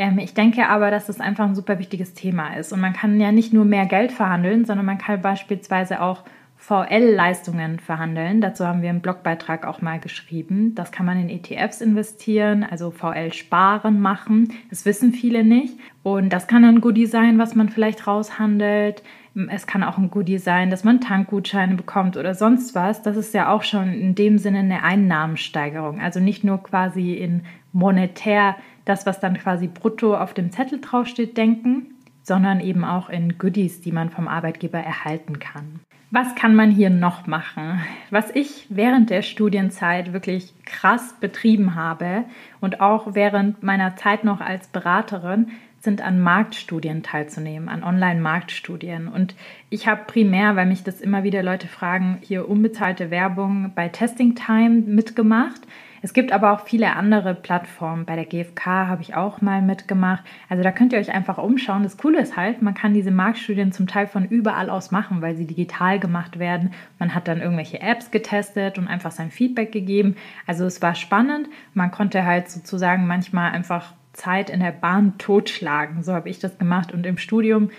Ähm, 0.00 0.18
ich 0.18 0.32
denke 0.32 0.66
aber, 0.66 0.90
dass 0.90 1.10
es 1.10 1.20
einfach 1.20 1.44
ein 1.44 1.54
super 1.54 1.78
wichtiges 1.78 2.14
Thema 2.14 2.56
ist. 2.56 2.72
Und 2.72 2.80
man 2.80 2.94
kann 2.94 3.20
ja 3.20 3.32
nicht 3.32 3.52
nur 3.52 3.66
mehr 3.66 3.84
Geld 3.84 4.12
verhandeln, 4.12 4.64
sondern 4.64 4.86
man 4.86 4.96
kann 4.96 5.20
beispielsweise 5.20 6.00
auch 6.00 6.24
VL-Leistungen 6.56 7.78
verhandeln. 7.78 8.40
Dazu 8.40 8.66
haben 8.66 8.80
wir 8.80 8.88
einen 8.88 9.02
Blogbeitrag 9.02 9.66
auch 9.66 9.82
mal 9.82 10.00
geschrieben. 10.00 10.74
Das 10.74 10.90
kann 10.90 11.04
man 11.04 11.20
in 11.20 11.28
ETFs 11.28 11.82
investieren, 11.82 12.64
also 12.64 12.90
VL-Sparen 12.90 14.00
machen. 14.00 14.54
Das 14.70 14.86
wissen 14.86 15.12
viele 15.12 15.44
nicht. 15.44 15.78
Und 16.02 16.30
das 16.30 16.46
kann 16.46 16.64
ein 16.64 16.80
Goodie 16.80 17.06
sein, 17.06 17.38
was 17.38 17.54
man 17.54 17.68
vielleicht 17.68 18.06
raushandelt. 18.06 19.02
Es 19.50 19.66
kann 19.66 19.82
auch 19.84 19.98
ein 19.98 20.10
Goodie 20.10 20.38
sein, 20.38 20.70
dass 20.70 20.82
man 20.82 21.02
Tankgutscheine 21.02 21.74
bekommt 21.74 22.16
oder 22.16 22.34
sonst 22.34 22.74
was. 22.74 23.02
Das 23.02 23.18
ist 23.18 23.34
ja 23.34 23.52
auch 23.52 23.64
schon 23.64 23.92
in 23.92 24.14
dem 24.14 24.38
Sinne 24.38 24.60
eine 24.60 24.82
Einnahmensteigerung. 24.82 26.00
Also 26.00 26.20
nicht 26.20 26.42
nur 26.42 26.62
quasi 26.62 27.12
in 27.12 27.42
monetär 27.72 28.56
das, 28.90 29.06
was 29.06 29.20
dann 29.20 29.38
quasi 29.38 29.68
brutto 29.68 30.16
auf 30.16 30.34
dem 30.34 30.50
Zettel 30.50 30.80
draufsteht, 30.80 31.36
denken, 31.36 31.94
sondern 32.22 32.60
eben 32.60 32.84
auch 32.84 33.08
in 33.08 33.38
Goodies, 33.38 33.80
die 33.80 33.92
man 33.92 34.10
vom 34.10 34.28
Arbeitgeber 34.28 34.78
erhalten 34.78 35.38
kann. 35.38 35.80
Was 36.10 36.34
kann 36.34 36.56
man 36.56 36.72
hier 36.72 36.90
noch 36.90 37.28
machen? 37.28 37.80
Was 38.10 38.34
ich 38.34 38.66
während 38.68 39.10
der 39.10 39.22
Studienzeit 39.22 40.12
wirklich 40.12 40.52
krass 40.64 41.14
betrieben 41.20 41.76
habe 41.76 42.24
und 42.60 42.80
auch 42.80 43.14
während 43.14 43.62
meiner 43.62 43.94
Zeit 43.94 44.24
noch 44.24 44.40
als 44.40 44.66
Beraterin, 44.66 45.52
sind 45.78 46.02
an 46.02 46.20
Marktstudien 46.20 47.02
teilzunehmen, 47.02 47.68
an 47.70 47.82
Online-Marktstudien. 47.82 49.08
Und 49.08 49.34
ich 49.70 49.88
habe 49.88 50.02
primär, 50.06 50.54
weil 50.54 50.66
mich 50.66 50.82
das 50.84 51.00
immer 51.00 51.22
wieder 51.22 51.42
Leute 51.42 51.68
fragen, 51.68 52.18
hier 52.20 52.48
unbezahlte 52.48 53.10
Werbung 53.10 53.72
bei 53.74 53.88
Testing 53.88 54.34
Time 54.34 54.82
mitgemacht. 54.82 55.62
Es 56.02 56.14
gibt 56.14 56.32
aber 56.32 56.52
auch 56.52 56.60
viele 56.60 56.96
andere 56.96 57.34
Plattformen. 57.34 58.06
Bei 58.06 58.16
der 58.16 58.24
GfK 58.24 58.66
habe 58.66 59.02
ich 59.02 59.14
auch 59.14 59.42
mal 59.42 59.60
mitgemacht. 59.60 60.24
Also 60.48 60.62
da 60.62 60.72
könnt 60.72 60.94
ihr 60.94 60.98
euch 60.98 61.12
einfach 61.12 61.36
umschauen. 61.36 61.82
Das 61.82 61.98
Coole 61.98 62.20
ist 62.20 62.36
halt, 62.36 62.62
man 62.62 62.74
kann 62.74 62.94
diese 62.94 63.10
Marktstudien 63.10 63.70
zum 63.72 63.86
Teil 63.86 64.06
von 64.06 64.24
überall 64.24 64.70
aus 64.70 64.90
machen, 64.90 65.20
weil 65.20 65.36
sie 65.36 65.46
digital 65.46 65.98
gemacht 65.98 66.38
werden. 66.38 66.72
Man 66.98 67.14
hat 67.14 67.28
dann 67.28 67.40
irgendwelche 67.40 67.82
Apps 67.82 68.10
getestet 68.10 68.78
und 68.78 68.88
einfach 68.88 69.10
sein 69.10 69.30
Feedback 69.30 69.72
gegeben. 69.72 70.16
Also 70.46 70.64
es 70.64 70.80
war 70.80 70.94
spannend. 70.94 71.48
Man 71.74 71.90
konnte 71.90 72.24
halt 72.24 72.50
sozusagen 72.50 73.06
manchmal 73.06 73.52
einfach 73.52 73.92
Zeit 74.14 74.48
in 74.48 74.60
der 74.60 74.72
Bahn 74.72 75.18
totschlagen. 75.18 76.02
So 76.02 76.14
habe 76.14 76.30
ich 76.30 76.38
das 76.38 76.58
gemacht. 76.58 76.92
Und 76.92 77.04
im 77.04 77.18
Studium 77.18 77.70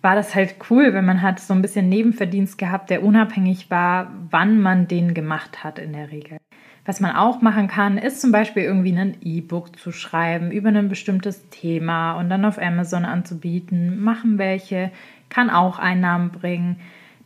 war 0.00 0.14
das 0.14 0.34
halt 0.34 0.56
cool, 0.70 0.92
wenn 0.94 1.06
man 1.06 1.22
hat 1.22 1.40
so 1.40 1.54
ein 1.54 1.62
bisschen 1.62 1.88
Nebenverdienst 1.88 2.58
gehabt, 2.58 2.90
der 2.90 3.02
unabhängig 3.02 3.70
war, 3.70 4.12
wann 4.30 4.60
man 4.60 4.86
den 4.86 5.14
gemacht 5.14 5.64
hat 5.64 5.78
in 5.78 5.92
der 5.94 6.12
Regel. 6.12 6.38
Was 6.86 7.00
man 7.00 7.16
auch 7.16 7.40
machen 7.40 7.66
kann, 7.66 7.96
ist 7.96 8.20
zum 8.20 8.30
Beispiel 8.30 8.62
irgendwie 8.62 8.92
ein 8.92 9.16
E-Book 9.22 9.78
zu 9.78 9.90
schreiben 9.90 10.50
über 10.50 10.68
ein 10.68 10.90
bestimmtes 10.90 11.48
Thema 11.48 12.18
und 12.18 12.28
dann 12.28 12.44
auf 12.44 12.58
Amazon 12.58 13.06
anzubieten. 13.06 14.02
Machen 14.02 14.36
welche, 14.36 14.90
kann 15.30 15.48
auch 15.48 15.78
Einnahmen 15.78 16.30
bringen. 16.30 16.76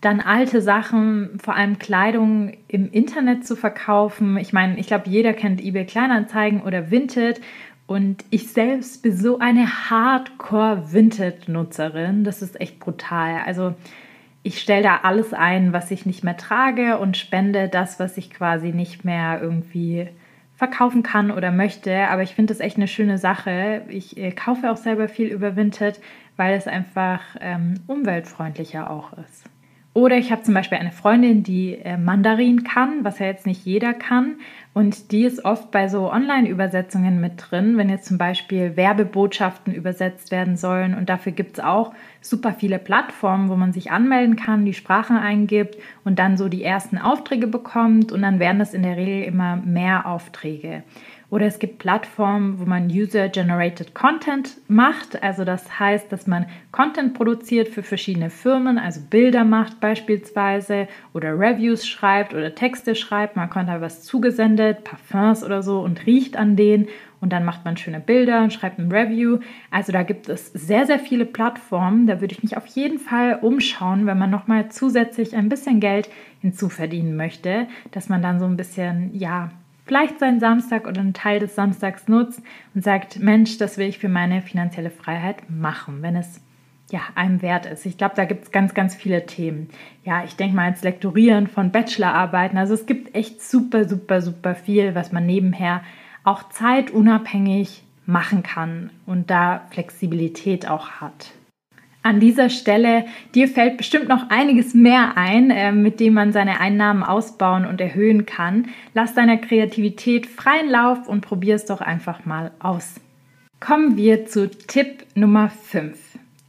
Dann 0.01 0.21
alte 0.21 0.62
Sachen, 0.62 1.40
vor 1.42 1.57
allem 1.57 1.81
Kleidung 1.81 2.53
im 2.68 2.88
Internet 2.92 3.44
zu 3.44 3.57
verkaufen. 3.57 4.37
Ich 4.37 4.53
meine, 4.53 4.79
ich 4.79 4.87
glaube, 4.87 5.11
jeder 5.11 5.33
kennt 5.33 5.61
eBay 5.61 5.87
Kleinanzeigen 5.87 6.62
oder 6.62 6.92
Vinted. 6.92 7.40
Und 7.88 8.25
ich 8.31 8.53
selbst 8.53 9.03
bin 9.03 9.16
so 9.16 9.40
eine 9.40 9.90
Hardcore-Vinted-Nutzerin. 9.90 12.23
Das 12.23 12.42
ist 12.42 12.61
echt 12.61 12.79
brutal. 12.79 13.40
Also 13.44 13.75
ich 14.42 14.61
stelle 14.61 14.83
da 14.83 15.01
alles 15.03 15.35
ein, 15.35 15.72
was 15.72 15.90
ich 15.90 16.07
nicht 16.07 16.24
mehr 16.24 16.37
trage 16.37 16.98
und 16.98 17.16
spende 17.16 17.68
das, 17.68 17.98
was 17.98 18.16
ich 18.16 18.31
quasi 18.31 18.72
nicht 18.72 19.05
mehr 19.05 19.40
irgendwie 19.42 20.09
verkaufen 20.55 21.03
kann 21.03 21.31
oder 21.31 21.53
möchte. 21.53 22.09
Aber 22.09 22.22
ich 22.22 22.35
finde 22.35 22.53
das 22.53 22.61
echt 22.61 22.77
eine 22.77 22.88
schöne 22.88 23.18
Sache. 23.18 23.83
Ich 23.88 24.16
äh, 24.16 24.33
kaufe 24.33 24.70
auch 24.70 24.77
selber 24.77 25.09
viel 25.09 25.29
über 25.29 25.57
Vinted, 25.57 26.01
weil 26.37 26.55
es 26.57 26.66
einfach 26.66 27.20
ähm, 27.40 27.74
umweltfreundlicher 27.87 28.90
auch 28.90 29.12
ist. 29.12 29.44
Oder 29.98 30.16
ich 30.16 30.30
habe 30.30 30.44
zum 30.44 30.54
Beispiel 30.54 30.78
eine 30.78 30.92
Freundin, 30.92 31.42
die 31.42 31.74
äh, 31.74 31.96
Mandarin 31.96 32.62
kann, 32.62 33.02
was 33.02 33.18
ja 33.18 33.26
jetzt 33.26 33.46
nicht 33.46 33.64
jeder 33.64 33.94
kann. 33.94 34.37
Und 34.72 35.11
die 35.11 35.24
ist 35.24 35.44
oft 35.44 35.72
bei 35.72 35.88
so 35.88 36.12
Online-Übersetzungen 36.12 37.20
mit 37.20 37.32
drin, 37.37 37.76
wenn 37.76 37.88
jetzt 37.88 38.06
zum 38.06 38.16
Beispiel 38.16 38.76
Werbebotschaften 38.76 39.74
übersetzt 39.74 40.30
werden 40.30 40.56
sollen. 40.56 40.94
Und 40.94 41.08
dafür 41.08 41.32
gibt 41.32 41.58
es 41.58 41.64
auch 41.64 41.92
super 42.20 42.52
viele 42.52 42.78
Plattformen, 42.78 43.48
wo 43.48 43.56
man 43.56 43.72
sich 43.72 43.90
anmelden 43.90 44.37
kann, 44.37 44.64
die 44.64 44.72
Sprache 44.72 45.14
eingibt 45.14 45.78
und 46.04 46.20
dann 46.20 46.37
so 46.37 46.48
die 46.48 46.62
ersten 46.62 46.98
Aufträge 46.98 47.48
bekommt. 47.48 48.12
Und 48.12 48.22
dann 48.22 48.38
werden 48.38 48.61
das 48.61 48.74
in 48.74 48.84
der 48.84 48.96
Regel 48.96 49.24
immer 49.24 49.56
mehr 49.56 50.06
Aufträge. 50.06 50.84
Oder 51.30 51.44
es 51.44 51.58
gibt 51.58 51.78
Plattformen, 51.78 52.58
wo 52.58 52.64
man 52.64 52.88
User-Generated 52.88 53.94
Content 53.94 54.56
macht. 54.66 55.22
Also 55.22 55.44
das 55.44 55.78
heißt, 55.78 56.10
dass 56.10 56.26
man 56.26 56.46
Content 56.72 57.12
produziert 57.12 57.68
für 57.68 57.82
verschiedene 57.82 58.30
Firmen, 58.30 58.78
also 58.78 59.00
Bilder 59.10 59.44
macht 59.44 59.78
beispielsweise 59.78 60.88
oder 61.12 61.38
Reviews 61.38 61.86
schreibt 61.86 62.32
oder 62.32 62.54
Texte 62.54 62.94
schreibt. 62.94 63.36
Man 63.36 63.50
kommt 63.50 63.68
da 63.68 63.82
was 63.82 64.04
zugesendet, 64.04 64.84
Parfums 64.84 65.44
oder 65.44 65.62
so 65.62 65.80
und 65.80 66.06
riecht 66.06 66.36
an 66.36 66.56
denen. 66.56 66.88
Und 67.20 67.32
dann 67.32 67.44
macht 67.44 67.64
man 67.64 67.76
schöne 67.76 68.00
Bilder 68.00 68.42
und 68.44 68.52
schreibt 68.52 68.78
ein 68.78 68.92
Review. 68.92 69.40
Also 69.70 69.92
da 69.92 70.04
gibt 70.04 70.28
es 70.28 70.52
sehr, 70.52 70.86
sehr 70.86 71.00
viele 71.00 71.26
Plattformen. 71.26 72.06
Da 72.06 72.20
würde 72.20 72.32
ich 72.32 72.42
mich 72.42 72.56
auf 72.56 72.66
jeden 72.68 73.00
Fall 73.00 73.40
umschauen, 73.42 74.06
wenn 74.06 74.18
man 74.18 74.30
nochmal 74.30 74.70
zusätzlich 74.70 75.34
ein 75.34 75.48
bisschen 75.48 75.80
Geld 75.80 76.08
hinzuverdienen 76.40 77.16
möchte, 77.16 77.66
dass 77.90 78.08
man 78.08 78.22
dann 78.22 78.38
so 78.38 78.46
ein 78.46 78.56
bisschen, 78.56 79.10
ja, 79.18 79.50
vielleicht 79.88 80.20
seinen 80.20 80.38
Samstag 80.38 80.87
oder 80.87 81.01
einen 81.01 81.14
Teil 81.14 81.40
des 81.40 81.55
Samstags 81.55 82.07
nutzt 82.07 82.40
und 82.74 82.85
sagt, 82.85 83.18
Mensch, 83.18 83.59
das 83.59 83.79
will 83.79 83.88
ich 83.88 83.98
für 83.98 84.09
meine 84.09 84.42
finanzielle 84.42 84.90
Freiheit 84.90 85.51
machen, 85.51 86.03
wenn 86.03 86.14
es 86.14 86.40
ja, 86.90 87.01
einem 87.14 87.42
wert 87.42 87.66
ist. 87.66 87.85
Ich 87.85 87.98
glaube, 87.98 88.14
da 88.14 88.24
gibt 88.24 88.44
es 88.44 88.51
ganz, 88.51 88.72
ganz 88.72 88.94
viele 88.94 89.27
Themen. 89.27 89.68
Ja, 90.05 90.24
ich 90.24 90.37
denke 90.37 90.57
mal 90.57 90.66
als 90.66 90.83
Lektorieren 90.83 91.46
von 91.46 91.70
Bachelorarbeiten. 91.70 92.57
Also 92.57 92.74
es 92.74 92.87
gibt 92.87 93.14
echt 93.14 93.42
super, 93.42 93.87
super, 93.87 94.22
super 94.22 94.55
viel, 94.55 94.94
was 94.94 95.12
man 95.12 95.27
nebenher 95.27 95.83
auch 96.24 96.48
zeitunabhängig 96.48 97.83
machen 98.07 98.42
kann 98.42 98.90
und 99.05 99.31
da 99.31 99.66
Flexibilität 99.70 100.68
auch 100.68 100.92
hat 100.92 101.33
an 102.09 102.21
dieser 102.21 102.49
Stelle, 102.49 103.05
dir 103.35 103.49
fällt 103.49 103.77
bestimmt 103.77 104.09
noch 104.09 104.31
einiges 104.31 104.73
mehr 104.73 105.16
ein, 105.16 105.51
äh, 105.51 105.73
mit 105.73 106.01
dem 106.01 106.14
man 106.14 106.33
seine 106.33 106.59
Einnahmen 106.59 107.03
ausbauen 107.03 107.66
und 107.66 107.81
erhöhen 107.81 108.25
kann. 108.25 108.68
Lass 108.94 109.14
deiner 109.14 109.37
Kreativität 109.37 110.27
freien 110.27 110.71
Lauf 110.71 111.07
und 111.07 111.21
probier 111.21 111.55
es 111.55 111.66
doch 111.66 111.83
einfach 111.83 112.25
mal 112.25 112.51
aus. 112.61 112.94
Kommen 113.61 113.97
wir 113.97 114.25
zu 114.25 114.49
Tipp 114.51 115.05
Nummer 115.14 115.51
5. 115.51 115.99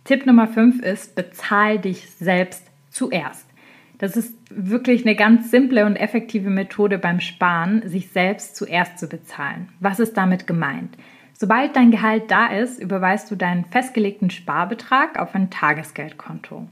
Tipp 0.06 0.26
Nummer 0.26 0.48
5 0.48 0.82
ist, 0.82 1.16
bezahl 1.16 1.78
dich 1.78 2.10
selbst 2.10 2.66
zuerst. 2.90 3.46
Das 3.98 4.16
ist 4.16 4.34
wirklich 4.50 5.06
eine 5.06 5.16
ganz 5.16 5.52
simple 5.52 5.86
und 5.86 5.98
effektive 5.98 6.50
Methode 6.50 6.98
beim 6.98 7.20
Sparen, 7.20 7.88
sich 7.88 8.10
selbst 8.12 8.56
zuerst 8.56 8.98
zu 8.98 9.08
bezahlen. 9.08 9.68
Was 9.82 10.00
ist 10.00 10.16
damit 10.16 10.48
gemeint? 10.48 10.96
Sobald 11.42 11.78
dein 11.78 11.90
Gehalt 11.90 12.32
da 12.32 12.48
ist, 12.48 12.82
überweist 12.82 13.32
du 13.32 13.38
deinen 13.38 13.64
festgelegten 13.64 14.30
Sparbetrag 14.30 15.18
auf 15.18 15.34
ein 15.36 15.50
Tagesgeldkonto. 15.50 16.68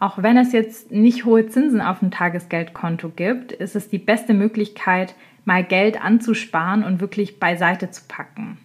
Auch 0.00 0.20
wenn 0.20 0.36
es 0.36 0.50
jetzt 0.50 0.90
nicht 0.90 1.24
hohe 1.24 1.46
Zinsen 1.46 1.80
auf 1.80 2.00
dem 2.00 2.10
Tagesgeldkonto 2.10 3.10
gibt, 3.10 3.52
ist 3.52 3.76
es 3.76 3.88
die 3.88 3.98
beste 3.98 4.34
Möglichkeit, 4.34 5.14
mal 5.44 5.62
Geld 5.62 6.04
anzusparen 6.04 6.82
und 6.82 7.00
wirklich 7.00 7.38
beiseite 7.38 7.92
zu 7.92 8.02
packen. 8.08 8.58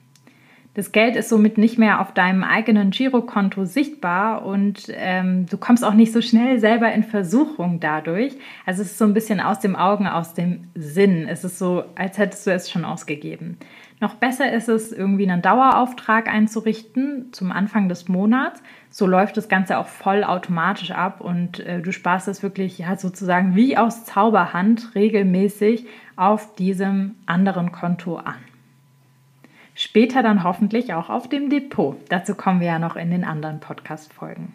Das 0.74 0.92
Geld 0.92 1.16
ist 1.16 1.30
somit 1.30 1.60
nicht 1.60 1.78
mehr 1.78 2.02
auf 2.02 2.16
deinem 2.16 2.44
eigenen 2.44 2.90
Girokonto 2.90 3.64
sichtbar 3.66 4.44
und 4.44 4.88
ähm, 4.90 5.46
du 5.46 5.58
kommst 5.58 5.86
auch 5.86 5.94
nicht 5.94 6.12
so 6.12 6.22
schnell 6.22 6.60
selber 6.60 6.92
in 6.92 7.04
Versuchung 7.04 7.80
dadurch. 7.80 8.34
Also 8.66 8.82
es 8.82 8.94
ist 8.94 8.98
so 8.98 9.06
ein 9.06 9.14
bisschen 9.14 9.40
aus 9.40 9.60
dem 9.60 9.76
Augen, 9.76 10.08
aus 10.08 10.34
dem 10.34 10.64
Sinn. 10.74 11.28
Es 11.28 11.44
ist 11.44 11.60
so, 11.60 11.84
als 11.94 12.18
hättest 12.18 12.48
du 12.48 12.52
es 12.52 12.72
schon 12.72 12.86
ausgegeben. 12.86 13.60
Noch 14.04 14.16
besser 14.16 14.52
ist 14.52 14.68
es, 14.68 14.92
irgendwie 14.92 15.32
einen 15.32 15.42
Dauerauftrag 15.42 16.28
einzurichten 16.28 17.32
zum 17.32 17.54
Anfang 17.54 17.88
des 17.88 18.10
Monats. 18.10 18.62
So 18.90 19.08
läuft 19.08 19.38
das 19.38 19.48
Ganze 19.48 19.78
auch 19.78 19.88
voll 19.88 20.26
automatisch 20.26 20.92
ab 20.92 21.22
und 21.22 21.62
äh, 21.62 21.82
du 21.82 21.94
sparst 21.94 22.28
es 22.28 22.44
wirklich 22.44 22.80
ja, 22.80 22.98
sozusagen 22.98 23.56
wie 23.56 23.78
aus 23.78 24.04
Zauberhand 24.04 24.94
regelmäßig 24.94 25.86
auf 26.18 26.54
diesem 26.56 27.16
anderen 27.28 27.72
Konto 27.72 28.18
an. 28.18 28.36
Später 29.74 30.22
dann 30.22 30.44
hoffentlich 30.44 30.94
auch 30.94 31.10
auf 31.10 31.30
dem 31.30 31.50
Depot. 31.50 31.96
Dazu 32.10 32.36
kommen 32.36 32.60
wir 32.60 32.68
ja 32.68 32.80
noch 32.80 32.98
in 32.98 33.10
den 33.10 33.24
anderen 33.24 33.62
Podcast-Folgen. 33.62 34.52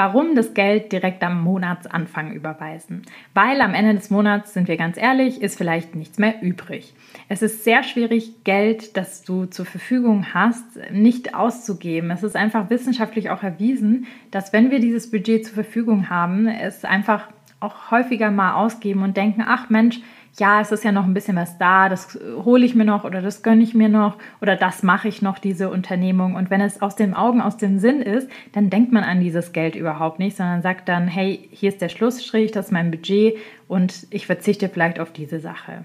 Warum 0.00 0.34
das 0.34 0.54
Geld 0.54 0.92
direkt 0.92 1.22
am 1.22 1.42
Monatsanfang 1.42 2.32
überweisen? 2.32 3.02
Weil 3.34 3.60
am 3.60 3.74
Ende 3.74 3.92
des 3.92 4.08
Monats, 4.08 4.54
sind 4.54 4.66
wir 4.66 4.78
ganz 4.78 4.96
ehrlich, 4.96 5.42
ist 5.42 5.58
vielleicht 5.58 5.94
nichts 5.94 6.18
mehr 6.18 6.40
übrig. 6.40 6.94
Es 7.28 7.42
ist 7.42 7.64
sehr 7.64 7.82
schwierig, 7.82 8.42
Geld, 8.42 8.96
das 8.96 9.24
du 9.24 9.44
zur 9.44 9.66
Verfügung 9.66 10.32
hast, 10.32 10.64
nicht 10.90 11.34
auszugeben. 11.34 12.10
Es 12.10 12.22
ist 12.22 12.34
einfach 12.34 12.70
wissenschaftlich 12.70 13.28
auch 13.28 13.42
erwiesen, 13.42 14.06
dass 14.30 14.54
wenn 14.54 14.70
wir 14.70 14.80
dieses 14.80 15.10
Budget 15.10 15.44
zur 15.44 15.52
Verfügung 15.52 16.08
haben, 16.08 16.48
es 16.48 16.86
einfach 16.86 17.28
auch 17.60 17.90
häufiger 17.90 18.30
mal 18.30 18.54
ausgeben 18.54 19.02
und 19.02 19.18
denken, 19.18 19.44
ach 19.46 19.68
Mensch, 19.68 20.00
ja, 20.38 20.60
es 20.60 20.72
ist 20.72 20.84
ja 20.84 20.92
noch 20.92 21.04
ein 21.04 21.14
bisschen 21.14 21.36
was 21.36 21.58
da, 21.58 21.88
das 21.88 22.18
hole 22.44 22.64
ich 22.64 22.74
mir 22.74 22.84
noch 22.84 23.04
oder 23.04 23.20
das 23.20 23.42
gönne 23.42 23.62
ich 23.62 23.74
mir 23.74 23.88
noch 23.88 24.16
oder 24.40 24.56
das 24.56 24.82
mache 24.82 25.08
ich 25.08 25.22
noch, 25.22 25.38
diese 25.38 25.70
Unternehmung. 25.70 26.34
Und 26.34 26.50
wenn 26.50 26.60
es 26.60 26.80
aus 26.82 26.96
den 26.96 27.14
Augen, 27.14 27.40
aus 27.40 27.56
dem 27.56 27.78
Sinn 27.78 28.00
ist, 28.00 28.28
dann 28.52 28.70
denkt 28.70 28.92
man 28.92 29.04
an 29.04 29.20
dieses 29.20 29.52
Geld 29.52 29.74
überhaupt 29.74 30.18
nicht, 30.18 30.36
sondern 30.36 30.62
sagt 30.62 30.88
dann, 30.88 31.08
hey, 31.08 31.48
hier 31.50 31.70
ist 31.70 31.80
der 31.80 31.88
Schlussstrich, 31.88 32.52
das 32.52 32.66
ist 32.66 32.72
mein 32.72 32.90
Budget 32.90 33.36
und 33.68 34.06
ich 34.10 34.26
verzichte 34.26 34.68
vielleicht 34.68 35.00
auf 35.00 35.12
diese 35.12 35.40
Sache. 35.40 35.84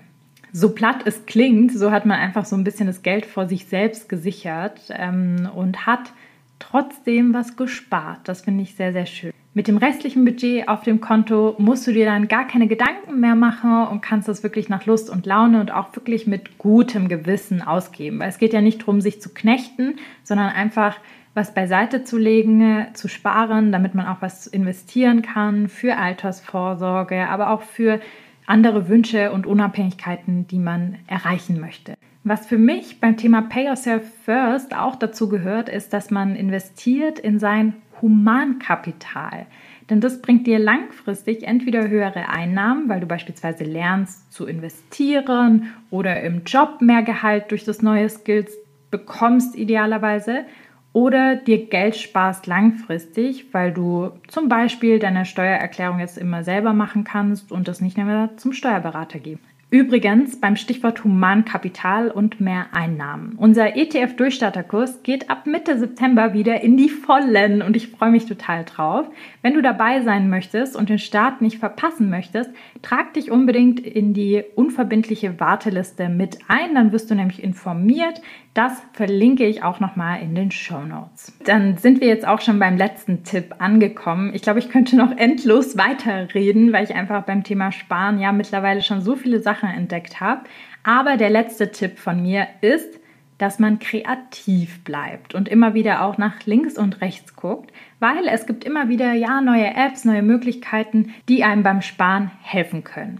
So 0.54 0.70
platt 0.70 1.02
es 1.06 1.26
klingt, 1.26 1.74
so 1.74 1.92
hat 1.92 2.06
man 2.06 2.18
einfach 2.18 2.46
so 2.46 2.56
ein 2.56 2.64
bisschen 2.64 2.88
das 2.88 3.02
Geld 3.02 3.26
vor 3.26 3.48
sich 3.48 3.66
selbst 3.66 4.08
gesichert 4.08 4.80
ähm, 4.90 5.50
und 5.54 5.86
hat 5.86 6.14
trotzdem 6.60 7.34
was 7.34 7.58
gespart. 7.58 8.20
Das 8.24 8.42
finde 8.42 8.64
ich 8.64 8.76
sehr, 8.76 8.94
sehr 8.94 9.06
schön. 9.06 9.34
Mit 9.58 9.70
dem 9.70 9.78
restlichen 9.78 10.26
Budget 10.26 10.68
auf 10.68 10.82
dem 10.82 11.00
Konto 11.00 11.56
musst 11.60 11.88
du 11.88 11.94
dir 11.94 12.04
dann 12.04 12.28
gar 12.28 12.46
keine 12.46 12.68
Gedanken 12.68 13.22
mehr 13.22 13.36
machen 13.36 13.88
und 13.88 14.02
kannst 14.02 14.28
das 14.28 14.44
wirklich 14.44 14.68
nach 14.68 14.86
Lust 14.86 15.10
und 15.10 15.26
Laune 15.26 15.62
und 15.62 15.72
auch 15.72 15.96
wirklich 15.96 16.28
mit 16.28 16.58
gutem 16.58 17.08
Gewissen 17.08 17.62
ausgeben. 17.62 18.20
Weil 18.20 18.28
es 18.28 18.38
geht 18.38 18.52
ja 18.52 18.60
nicht 18.60 18.82
darum, 18.82 19.00
sich 19.00 19.22
zu 19.22 19.34
knechten, 19.34 19.96
sondern 20.24 20.50
einfach 20.50 20.98
was 21.36 21.54
beiseite 21.54 22.04
zu 22.04 22.18
legen, 22.18 22.88
zu 22.96 23.08
sparen, 23.08 23.72
damit 23.72 23.96
man 23.96 24.08
auch 24.08 24.22
was 24.22 24.46
investieren 24.46 25.22
kann 25.22 25.70
für 25.70 25.96
Altersvorsorge, 25.96 27.30
aber 27.30 27.52
auch 27.52 27.62
für 27.62 28.02
andere 28.46 28.90
Wünsche 28.90 29.32
und 29.32 29.48
Unabhängigkeiten, 29.48 30.48
die 30.48 30.60
man 30.60 30.98
erreichen 31.08 31.62
möchte. 31.62 31.94
Was 32.26 32.46
für 32.46 32.58
mich 32.58 33.00
beim 33.00 33.16
Thema 33.16 33.44
Pay 33.44 33.68
Yourself 33.68 34.04
First 34.26 34.76
auch 34.76 34.98
dazu 34.98 35.30
gehört, 35.30 35.70
ist, 35.70 35.94
dass 35.94 36.12
man 36.12 36.36
investiert 36.36 37.20
in 37.20 37.40
sein 37.40 37.76
Humankapital. 38.02 39.46
Denn 39.90 40.02
das 40.02 40.22
bringt 40.22 40.48
dir 40.48 40.58
langfristig 40.58 41.44
entweder 41.44 41.88
höhere 41.88 42.30
Einnahmen, 42.30 42.90
weil 42.90 43.00
du 43.00 43.06
beispielsweise 43.06 43.64
lernst 43.64 44.34
zu 44.34 44.46
investieren 44.48 45.74
oder 45.92 46.22
im 46.22 46.44
Job 46.44 46.82
mehr 46.82 47.04
Gehalt 47.04 47.52
durch 47.52 47.64
das 47.64 47.82
neue 47.82 48.10
Skills 48.10 48.52
bekommst 48.90 49.56
idealerweise 49.56 50.46
oder 50.94 51.36
dir 51.36 51.68
Geld 51.68 51.98
sparst 51.98 52.48
langfristig, 52.48 53.54
weil 53.54 53.74
du 53.74 54.12
zum 54.30 54.48
Beispiel 54.48 54.98
deine 54.98 55.26
Steuererklärung 55.26 56.00
jetzt 56.00 56.18
immer 56.18 56.44
selber 56.44 56.74
machen 56.74 57.04
kannst 57.04 57.52
und 57.52 57.68
das 57.68 57.82
nicht 57.82 57.98
mehr 57.98 58.30
zum 58.38 58.54
Steuerberater 58.54 59.20
geben. 59.20 59.42
Übrigens 59.72 60.40
beim 60.40 60.56
Stichwort 60.56 61.04
Humankapital 61.04 62.12
und 62.12 62.40
mehr 62.40 62.68
Einnahmen. 62.72 63.34
Unser 63.36 63.76
ETF-Durchstarterkurs 63.76 65.02
geht 65.02 65.30
ab 65.30 65.48
Mitte 65.48 65.80
September 65.80 66.34
wieder 66.34 66.62
in 66.62 66.78
die 66.78 66.88
Vollen 66.88 67.64
und 67.64 67.76
ich 67.76 67.88
freue 67.88 68.12
mich 68.12 68.28
total 68.28 68.64
drauf. 68.64 69.08
Wenn 69.42 69.56
du 69.56 69.64
dabei 69.64 70.02
sein 70.02 70.30
möchtest 70.30 70.76
und 70.76 70.90
den 70.90 71.00
Start 71.00 71.42
nicht 71.42 71.58
verpassen 71.58 72.12
möchtest, 72.12 72.52
trag 72.84 73.16
dich 73.16 73.32
unbedingt 73.32 73.80
in 73.80 74.14
die 74.14 74.44
unverbindliche 74.54 75.40
Warteliste 75.40 76.10
mit 76.10 76.38
ein. 76.48 76.76
Dann 76.76 76.92
wirst 76.92 77.10
du 77.10 77.16
nämlich 77.16 77.44
informiert, 77.44 78.22
das 78.56 78.82
verlinke 78.94 79.46
ich 79.46 79.64
auch 79.64 79.82
nochmal 79.82 80.22
in 80.22 80.34
den 80.34 80.50
Show 80.50 80.82
Notes. 80.82 81.38
Dann 81.44 81.76
sind 81.76 82.00
wir 82.00 82.08
jetzt 82.08 82.26
auch 82.26 82.40
schon 82.40 82.58
beim 82.58 82.78
letzten 82.78 83.26
Tipp 83.26 83.56
angekommen. 83.60 84.32
Ich 84.34 84.42
glaube, 84.42 84.60
ich 84.60 84.70
könnte 84.70 84.96
noch 84.96 85.16
endlos 85.16 85.78
weiterreden, 85.78 86.72
weil 86.72 86.86
ich 86.86 86.96
einfach 86.96 87.24
beim 87.24 87.44
Thema 87.44 87.74
Sparen 87.74 88.18
ja 88.20 88.32
mittlerweile 88.32 88.82
schon 88.82 89.02
so 89.02 89.18
viele 89.18 89.42
Sachen 89.42 89.70
entdeckt 89.70 90.22
habe. 90.22 90.46
Aber 90.84 91.18
der 91.18 91.30
letzte 91.30 91.72
Tipp 91.72 92.00
von 92.00 92.22
mir 92.22 92.48
ist, 92.62 93.02
dass 93.38 93.60
man 93.60 93.80
kreativ 93.80 94.86
bleibt 94.86 95.36
und 95.36 95.50
immer 95.50 95.74
wieder 95.74 96.06
auch 96.06 96.18
nach 96.18 96.46
links 96.46 96.78
und 96.78 97.02
rechts 97.02 97.36
guckt, 97.36 97.74
weil 98.00 98.26
es 98.30 98.46
gibt 98.46 98.64
immer 98.64 98.88
wieder 98.88 99.12
ja 99.12 99.42
neue 99.42 99.76
Apps, 99.76 100.06
neue 100.06 100.22
Möglichkeiten, 100.22 101.14
die 101.28 101.44
einem 101.44 101.64
beim 101.64 101.82
Sparen 101.82 102.32
helfen 102.42 102.86
können. 102.86 103.20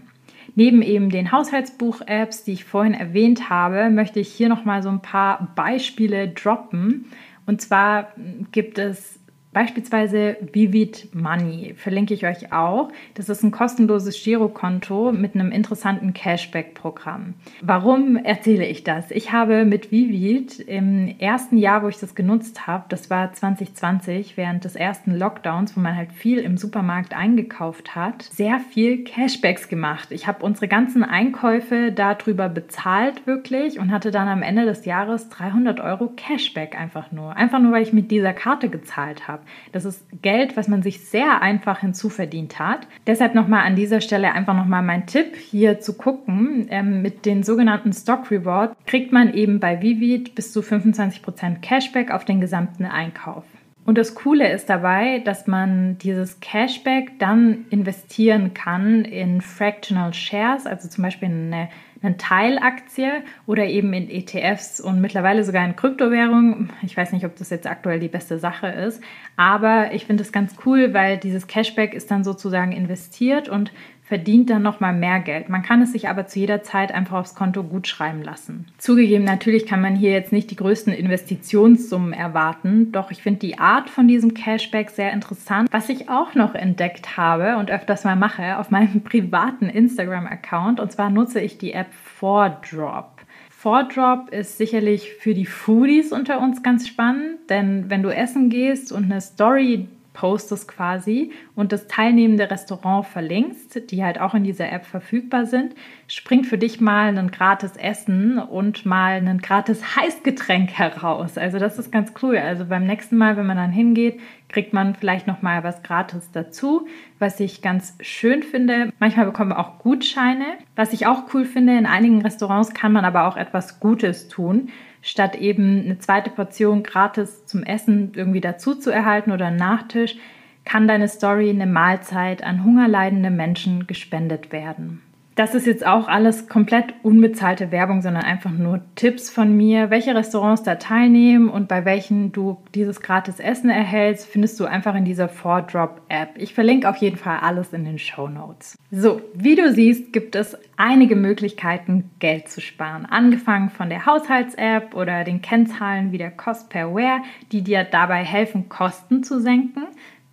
Neben 0.58 0.80
eben 0.80 1.10
den 1.10 1.32
Haushaltsbuch-Apps, 1.32 2.44
die 2.44 2.54
ich 2.54 2.64
vorhin 2.64 2.94
erwähnt 2.94 3.50
habe, 3.50 3.90
möchte 3.90 4.20
ich 4.20 4.32
hier 4.32 4.48
nochmal 4.48 4.82
so 4.82 4.88
ein 4.88 5.02
paar 5.02 5.52
Beispiele 5.54 6.28
droppen. 6.28 7.04
Und 7.44 7.60
zwar 7.60 8.08
gibt 8.52 8.78
es 8.78 9.20
Beispielsweise 9.56 10.36
Vivid 10.52 11.14
Money 11.14 11.72
verlinke 11.78 12.12
ich 12.12 12.26
euch 12.26 12.52
auch. 12.52 12.90
Das 13.14 13.30
ist 13.30 13.42
ein 13.42 13.52
kostenloses 13.52 14.22
Girokonto 14.22 15.12
mit 15.12 15.34
einem 15.34 15.50
interessanten 15.50 16.12
Cashback-Programm. 16.12 17.32
Warum 17.62 18.16
erzähle 18.16 18.66
ich 18.66 18.84
das? 18.84 19.10
Ich 19.10 19.32
habe 19.32 19.64
mit 19.64 19.90
Vivid 19.90 20.60
im 20.60 21.08
ersten 21.18 21.56
Jahr, 21.56 21.82
wo 21.82 21.88
ich 21.88 21.96
das 21.96 22.14
genutzt 22.14 22.66
habe, 22.66 22.84
das 22.90 23.08
war 23.08 23.32
2020, 23.32 24.36
während 24.36 24.64
des 24.64 24.76
ersten 24.76 25.16
Lockdowns, 25.16 25.74
wo 25.74 25.80
man 25.80 25.96
halt 25.96 26.12
viel 26.12 26.40
im 26.40 26.58
Supermarkt 26.58 27.16
eingekauft 27.16 27.96
hat, 27.96 28.24
sehr 28.24 28.60
viel 28.60 29.04
Cashbacks 29.04 29.70
gemacht. 29.70 30.08
Ich 30.10 30.26
habe 30.26 30.44
unsere 30.44 30.68
ganzen 30.68 31.02
Einkäufe 31.02 31.92
darüber 31.92 32.50
bezahlt 32.50 33.26
wirklich 33.26 33.78
und 33.78 33.90
hatte 33.90 34.10
dann 34.10 34.28
am 34.28 34.42
Ende 34.42 34.66
des 34.66 34.84
Jahres 34.84 35.30
300 35.30 35.80
Euro 35.80 36.12
Cashback 36.14 36.78
einfach 36.78 37.10
nur. 37.10 37.34
Einfach 37.34 37.58
nur, 37.58 37.72
weil 37.72 37.84
ich 37.84 37.94
mit 37.94 38.10
dieser 38.10 38.34
Karte 38.34 38.68
gezahlt 38.68 39.26
habe. 39.26 39.45
Das 39.72 39.84
ist 39.84 40.04
Geld, 40.22 40.56
was 40.56 40.68
man 40.68 40.82
sich 40.82 41.08
sehr 41.08 41.42
einfach 41.42 41.80
hinzuverdient 41.80 42.58
hat. 42.58 42.86
Deshalb 43.06 43.34
nochmal 43.34 43.64
an 43.66 43.76
dieser 43.76 44.00
Stelle 44.00 44.32
einfach 44.32 44.54
nochmal 44.54 44.82
mein 44.82 45.06
Tipp, 45.06 45.36
hier 45.36 45.80
zu 45.80 45.96
gucken. 45.96 46.66
Ähm, 46.70 47.02
mit 47.02 47.26
den 47.26 47.42
sogenannten 47.42 47.92
Stock 47.92 48.30
Reward 48.30 48.76
kriegt 48.86 49.12
man 49.12 49.34
eben 49.34 49.60
bei 49.60 49.82
Vivid 49.82 50.34
bis 50.34 50.52
zu 50.52 50.60
25% 50.60 51.60
Cashback 51.60 52.10
auf 52.10 52.24
den 52.24 52.40
gesamten 52.40 52.84
Einkauf. 52.84 53.44
Und 53.86 53.98
das 53.98 54.16
Coole 54.16 54.50
ist 54.50 54.68
dabei, 54.68 55.20
dass 55.20 55.46
man 55.46 55.96
dieses 55.98 56.40
Cashback 56.40 57.20
dann 57.20 57.66
investieren 57.70 58.52
kann 58.52 59.04
in 59.04 59.40
Fractional 59.40 60.12
Shares, 60.12 60.66
also 60.66 60.88
zum 60.88 61.04
Beispiel 61.04 61.28
in 61.28 61.52
eine 61.52 61.68
eine 62.02 62.16
Teilaktie 62.16 63.22
oder 63.46 63.64
eben 63.64 63.92
in 63.92 64.10
ETFs 64.10 64.80
und 64.80 65.00
mittlerweile 65.00 65.44
sogar 65.44 65.64
in 65.64 65.76
Kryptowährungen. 65.76 66.70
Ich 66.82 66.96
weiß 66.96 67.12
nicht, 67.12 67.24
ob 67.24 67.36
das 67.36 67.50
jetzt 67.50 67.66
aktuell 67.66 68.00
die 68.00 68.08
beste 68.08 68.38
Sache 68.38 68.68
ist, 68.68 69.02
aber 69.36 69.92
ich 69.92 70.06
finde 70.06 70.22
es 70.22 70.32
ganz 70.32 70.54
cool, 70.64 70.94
weil 70.94 71.18
dieses 71.18 71.46
Cashback 71.46 71.94
ist 71.94 72.10
dann 72.10 72.24
sozusagen 72.24 72.72
investiert 72.72 73.48
und 73.48 73.72
verdient 74.06 74.50
dann 74.50 74.62
nochmal 74.62 74.94
mehr 74.94 75.18
Geld. 75.18 75.48
Man 75.48 75.62
kann 75.62 75.82
es 75.82 75.92
sich 75.92 76.08
aber 76.08 76.26
zu 76.26 76.38
jeder 76.38 76.62
Zeit 76.62 76.92
einfach 76.92 77.18
aufs 77.18 77.34
Konto 77.34 77.64
gut 77.64 77.88
schreiben 77.88 78.22
lassen. 78.22 78.66
Zugegeben, 78.78 79.24
natürlich 79.24 79.66
kann 79.66 79.80
man 79.80 79.96
hier 79.96 80.12
jetzt 80.12 80.32
nicht 80.32 80.50
die 80.50 80.56
größten 80.56 80.92
Investitionssummen 80.92 82.12
erwarten, 82.12 82.92
doch 82.92 83.10
ich 83.10 83.22
finde 83.22 83.40
die 83.40 83.58
Art 83.58 83.90
von 83.90 84.06
diesem 84.06 84.32
Cashback 84.32 84.90
sehr 84.90 85.12
interessant. 85.12 85.68
Was 85.72 85.88
ich 85.88 86.08
auch 86.08 86.34
noch 86.34 86.54
entdeckt 86.54 87.16
habe 87.16 87.56
und 87.56 87.70
öfters 87.70 88.04
mal 88.04 88.16
mache 88.16 88.58
auf 88.58 88.70
meinem 88.70 89.00
privaten 89.04 89.68
Instagram-Account, 89.68 90.78
und 90.78 90.92
zwar 90.92 91.10
nutze 91.10 91.40
ich 91.40 91.58
die 91.58 91.72
App 91.72 91.88
4Drop. 92.20 93.16
4Drop 93.60 94.30
ist 94.30 94.58
sicherlich 94.58 95.14
für 95.14 95.34
die 95.34 95.46
Foodies 95.46 96.12
unter 96.12 96.40
uns 96.40 96.62
ganz 96.62 96.86
spannend, 96.86 97.50
denn 97.50 97.90
wenn 97.90 98.04
du 98.04 98.14
essen 98.14 98.50
gehst 98.50 98.92
und 98.92 99.04
eine 99.04 99.20
Story 99.20 99.88
postest 100.16 100.66
quasi 100.66 101.30
und 101.54 101.72
das 101.72 101.86
teilnehmende 101.88 102.50
Restaurant 102.50 103.06
verlinkst, 103.06 103.90
die 103.90 104.02
halt 104.02 104.18
auch 104.18 104.34
in 104.34 104.44
dieser 104.44 104.72
App 104.72 104.86
verfügbar 104.86 105.44
sind, 105.44 105.74
springt 106.08 106.46
für 106.46 106.56
dich 106.56 106.80
mal 106.80 107.16
ein 107.16 107.30
gratis 107.30 107.76
Essen 107.76 108.38
und 108.38 108.86
mal 108.86 109.18
ein 109.18 109.38
gratis 109.38 109.94
Heißgetränk 109.94 110.70
heraus. 110.70 111.36
Also 111.36 111.58
das 111.58 111.78
ist 111.78 111.92
ganz 111.92 112.14
cool. 112.22 112.38
Also 112.38 112.64
beim 112.64 112.86
nächsten 112.86 113.18
Mal, 113.18 113.36
wenn 113.36 113.46
man 113.46 113.58
dann 113.58 113.70
hingeht, 113.70 114.18
kriegt 114.48 114.72
man 114.72 114.94
vielleicht 114.94 115.26
noch 115.26 115.42
mal 115.42 115.62
was 115.62 115.82
gratis 115.82 116.30
dazu, 116.32 116.86
was 117.18 117.38
ich 117.38 117.60
ganz 117.60 117.94
schön 118.00 118.42
finde. 118.42 118.92
Manchmal 118.98 119.26
bekommen 119.26 119.50
wir 119.50 119.58
auch 119.58 119.78
Gutscheine. 119.80 120.46
Was 120.76 120.94
ich 120.94 121.06
auch 121.06 121.34
cool 121.34 121.44
finde, 121.44 121.76
in 121.76 121.84
einigen 121.84 122.22
Restaurants 122.22 122.72
kann 122.72 122.92
man 122.92 123.04
aber 123.04 123.28
auch 123.28 123.36
etwas 123.36 123.80
Gutes 123.80 124.28
tun 124.28 124.70
statt 125.06 125.36
eben 125.36 125.84
eine 125.84 125.98
zweite 125.98 126.30
Portion 126.30 126.82
gratis 126.82 127.46
zum 127.46 127.62
Essen 127.62 128.12
irgendwie 128.16 128.40
dazu 128.40 128.74
zu 128.74 128.90
erhalten 128.90 129.30
oder 129.30 129.46
einen 129.46 129.56
Nachtisch, 129.56 130.16
kann 130.64 130.88
deine 130.88 131.06
Story 131.06 131.48
eine 131.48 131.66
Mahlzeit 131.66 132.42
an 132.42 132.64
hungerleidende 132.64 133.30
Menschen 133.30 133.86
gespendet 133.86 134.50
werden. 134.50 135.00
Das 135.36 135.54
ist 135.54 135.66
jetzt 135.66 135.86
auch 135.86 136.08
alles 136.08 136.48
komplett 136.48 136.94
unbezahlte 137.02 137.70
Werbung, 137.70 138.00
sondern 138.00 138.24
einfach 138.24 138.50
nur 138.50 138.80
Tipps 138.94 139.28
von 139.28 139.54
mir. 139.54 139.90
Welche 139.90 140.14
Restaurants 140.14 140.62
da 140.62 140.76
teilnehmen 140.76 141.50
und 141.50 141.68
bei 141.68 141.84
welchen 141.84 142.32
du 142.32 142.56
dieses 142.74 143.02
gratis 143.02 143.38
Essen 143.38 143.68
erhältst, 143.68 144.26
findest 144.26 144.58
du 144.58 144.64
einfach 144.64 144.94
in 144.94 145.04
dieser 145.04 145.26
4Drop-App. 145.26 146.30
Ich 146.38 146.54
verlinke 146.54 146.88
auf 146.88 146.96
jeden 146.96 147.18
Fall 147.18 147.40
alles 147.42 147.74
in 147.74 147.84
den 147.84 147.98
Show 147.98 148.28
Notes. 148.28 148.76
So, 148.90 149.20
wie 149.34 149.56
du 149.56 149.70
siehst, 149.70 150.10
gibt 150.14 150.36
es 150.36 150.56
einige 150.78 151.16
Möglichkeiten, 151.16 152.10
Geld 152.18 152.48
zu 152.48 152.62
sparen. 152.62 153.04
Angefangen 153.04 153.68
von 153.68 153.90
der 153.90 154.06
Haushalts-App 154.06 154.96
oder 154.96 155.22
den 155.24 155.42
Kennzahlen 155.42 156.12
wie 156.12 156.18
der 156.18 156.30
Cost 156.30 156.70
per 156.70 156.94
Wear, 156.94 157.20
die 157.52 157.60
dir 157.60 157.84
dabei 157.84 158.24
helfen, 158.24 158.70
Kosten 158.70 159.22
zu 159.22 159.38
senken 159.38 159.82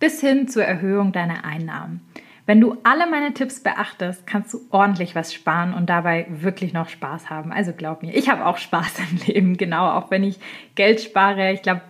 bis 0.04 0.20
hin 0.20 0.48
zur 0.48 0.64
Erhöhung 0.64 1.12
deiner 1.12 1.44
Einnahmen. 1.44 2.00
Wenn 2.46 2.60
du 2.60 2.76
alle 2.82 3.08
meine 3.08 3.32
Tipps 3.32 3.62
beachtest, 3.62 4.26
kannst 4.26 4.52
du 4.52 4.60
ordentlich 4.70 5.14
was 5.14 5.32
sparen 5.32 5.72
und 5.72 5.88
dabei 5.88 6.26
wirklich 6.28 6.74
noch 6.74 6.88
Spaß 6.88 7.30
haben. 7.30 7.52
Also 7.52 7.72
glaub 7.72 8.02
mir, 8.02 8.14
ich 8.14 8.28
habe 8.28 8.44
auch 8.44 8.58
Spaß 8.58 8.98
im 9.10 9.18
Leben, 9.26 9.56
genau, 9.56 9.90
auch 9.92 10.10
wenn 10.10 10.24
ich 10.24 10.38
Geld 10.74 11.00
spare. 11.00 11.52
Ich 11.52 11.62
glaube, 11.62 11.82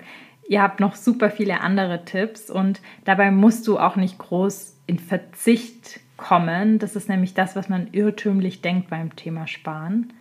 ihr 0.49 0.63
habt 0.63 0.79
noch 0.79 0.95
super 0.95 1.31
viele 1.31 1.61
andere 1.61 2.05
Tipps 2.05 2.51
und 2.51 2.81
dabei 3.05 3.31
musst 3.31 3.67
du 3.67 3.79
auch 3.79 3.97
nicht 3.97 4.19
groß 4.19 4.77
in 4.87 4.99
Verzicht 4.99 6.01
kommen. 6.17 6.79
Das 6.79 6.95
ist 6.95 7.09
nämlich 7.09 7.35
das, 7.35 7.57
was 7.57 7.69
man 7.69 7.89
irrtümlich 7.93 8.61
denkt 8.63 8.91
beim 8.91 9.17
Thema 9.17 9.47
Sparen. 9.49 10.13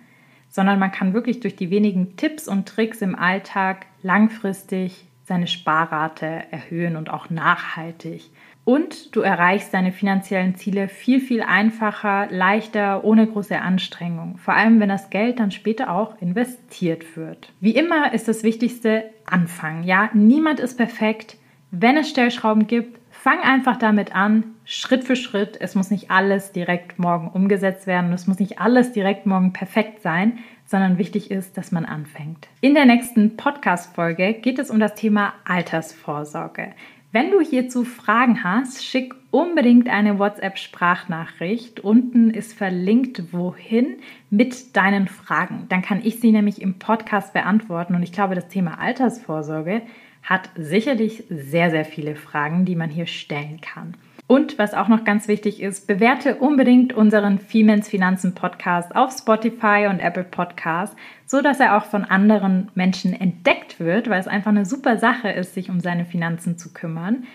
Sondern 0.49 0.79
man 0.79 0.91
kann 0.91 1.13
wirklich 1.13 1.39
durch 1.39 1.55
die 1.55 1.69
wenigen 1.69 2.15
Tipps 2.15 2.47
und 2.47 2.67
Tricks 2.67 3.01
im 3.01 3.15
Alltag 3.15 3.85
langfristig 4.01 5.05
seine 5.25 5.47
Sparrate 5.47 6.43
erhöhen 6.51 6.95
und 6.95 7.09
auch 7.09 7.29
nachhaltig. 7.29 8.29
Und 8.65 9.15
du 9.15 9.21
erreichst 9.21 9.73
deine 9.73 9.91
finanziellen 9.91 10.55
Ziele 10.55 10.87
viel, 10.87 11.19
viel 11.19 11.41
einfacher, 11.41 12.27
leichter, 12.31 13.03
ohne 13.03 13.27
große 13.27 13.59
Anstrengung. 13.59 14.37
Vor 14.37 14.53
allem, 14.53 14.79
wenn 14.79 14.89
das 14.89 15.09
Geld 15.09 15.39
dann 15.39 15.51
später 15.51 15.91
auch 15.91 16.21
investiert 16.21 17.17
wird. 17.17 17.51
Wie 17.59 17.75
immer 17.75 18.13
ist 18.13 18.27
das 18.29 18.43
Wichtigste 18.43 19.05
anfangen. 19.25 19.83
Ja, 19.83 20.09
niemand 20.13 20.61
ist 20.61 20.77
perfekt. 20.77 21.37
Wenn 21.71 21.97
es 21.97 22.09
Stellschrauben 22.09 22.67
gibt, 22.67 22.99
fang 23.11 23.39
einfach 23.41 23.77
damit 23.77 24.15
an, 24.15 24.43
Schritt 24.63 25.03
für 25.03 25.15
Schritt. 25.17 25.57
Es 25.59 25.75
muss 25.75 25.91
nicht 25.91 26.09
alles 26.09 26.53
direkt 26.53 26.99
morgen 26.99 27.29
umgesetzt 27.29 27.85
werden. 27.85 28.13
Es 28.13 28.27
muss 28.27 28.39
nicht 28.39 28.59
alles 28.59 28.93
direkt 28.93 29.25
morgen 29.25 29.51
perfekt 29.51 30.01
sein, 30.01 30.39
sondern 30.65 30.97
wichtig 30.97 31.31
ist, 31.31 31.57
dass 31.57 31.71
man 31.71 31.83
anfängt. 31.83 32.47
In 32.61 32.73
der 32.73 32.85
nächsten 32.85 33.35
Podcast-Folge 33.35 34.33
geht 34.35 34.59
es 34.59 34.71
um 34.71 34.79
das 34.79 34.95
Thema 34.95 35.33
Altersvorsorge. 35.43 36.73
Wenn 37.13 37.29
du 37.29 37.41
hierzu 37.41 37.85
Fragen 37.85 38.43
hast, 38.43 38.83
schick 38.83 39.13
unbedingt 39.29 39.87
eine 39.87 40.17
WhatsApp-Sprachnachricht. 40.17 41.81
Unten 41.81 42.31
ist 42.31 42.53
verlinkt, 42.55 43.31
wohin 43.31 43.97
mit 44.31 44.75
deinen 44.75 45.07
Fragen. 45.07 45.67
Dann 45.69 45.83
kann 45.83 46.01
ich 46.03 46.19
sie 46.19 46.31
nämlich 46.31 46.59
im 46.59 46.79
Podcast 46.79 47.31
beantworten. 47.31 47.93
Und 47.93 48.01
ich 48.01 48.13
glaube, 48.13 48.33
das 48.33 48.47
Thema 48.47 48.79
Altersvorsorge 48.79 49.83
hat 50.23 50.49
sicherlich 50.55 51.25
sehr, 51.29 51.69
sehr 51.69 51.85
viele 51.85 52.15
Fragen, 52.15 52.65
die 52.65 52.75
man 52.75 52.89
hier 52.89 53.05
stellen 53.05 53.61
kann. 53.61 53.93
Und 54.27 54.57
was 54.57 54.73
auch 54.73 54.87
noch 54.87 55.03
ganz 55.03 55.27
wichtig 55.27 55.61
ist, 55.61 55.85
bewerte 55.85 56.35
unbedingt 56.35 56.93
unseren 56.93 57.39
Femens 57.39 57.89
Finanzen 57.89 58.33
Podcast 58.33 58.95
auf 58.95 59.11
Spotify 59.11 59.87
und 59.89 59.99
Apple 59.99 60.23
Podcasts, 60.23 60.95
so 61.25 61.41
dass 61.41 61.59
er 61.59 61.77
auch 61.77 61.85
von 61.85 62.05
anderen 62.05 62.71
Menschen 62.73 63.13
entdeckt 63.13 63.79
wird, 63.79 64.09
weil 64.09 64.19
es 64.19 64.27
einfach 64.27 64.51
eine 64.51 64.65
super 64.65 64.97
Sache 64.97 65.29
ist, 65.29 65.53
sich 65.53 65.69
um 65.69 65.81
seine 65.81 66.05
Finanzen 66.05 66.57
zu 66.57 66.73
kümmern. 66.73 67.25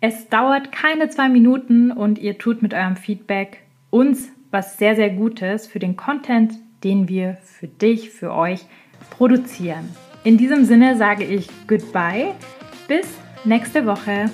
Es 0.00 0.28
dauert 0.28 0.72
keine 0.72 1.08
zwei 1.10 1.28
Minuten 1.28 1.90
und 1.92 2.18
ihr 2.18 2.38
tut 2.38 2.62
mit 2.62 2.72
eurem 2.72 2.96
Feedback 2.96 3.62
uns 3.90 4.30
was 4.50 4.78
sehr, 4.78 4.96
sehr 4.96 5.10
Gutes 5.10 5.66
für 5.66 5.78
den 5.78 5.96
Content, 5.96 6.54
den 6.84 7.08
wir 7.08 7.36
für 7.42 7.66
dich, 7.66 8.10
für 8.10 8.32
euch 8.32 8.64
produzieren. 9.10 9.88
In 10.24 10.38
diesem 10.38 10.64
Sinne 10.64 10.96
sage 10.96 11.24
ich 11.24 11.48
Goodbye. 11.66 12.34
Bis 12.86 13.06
nächste 13.44 13.84
Woche. 13.86 14.30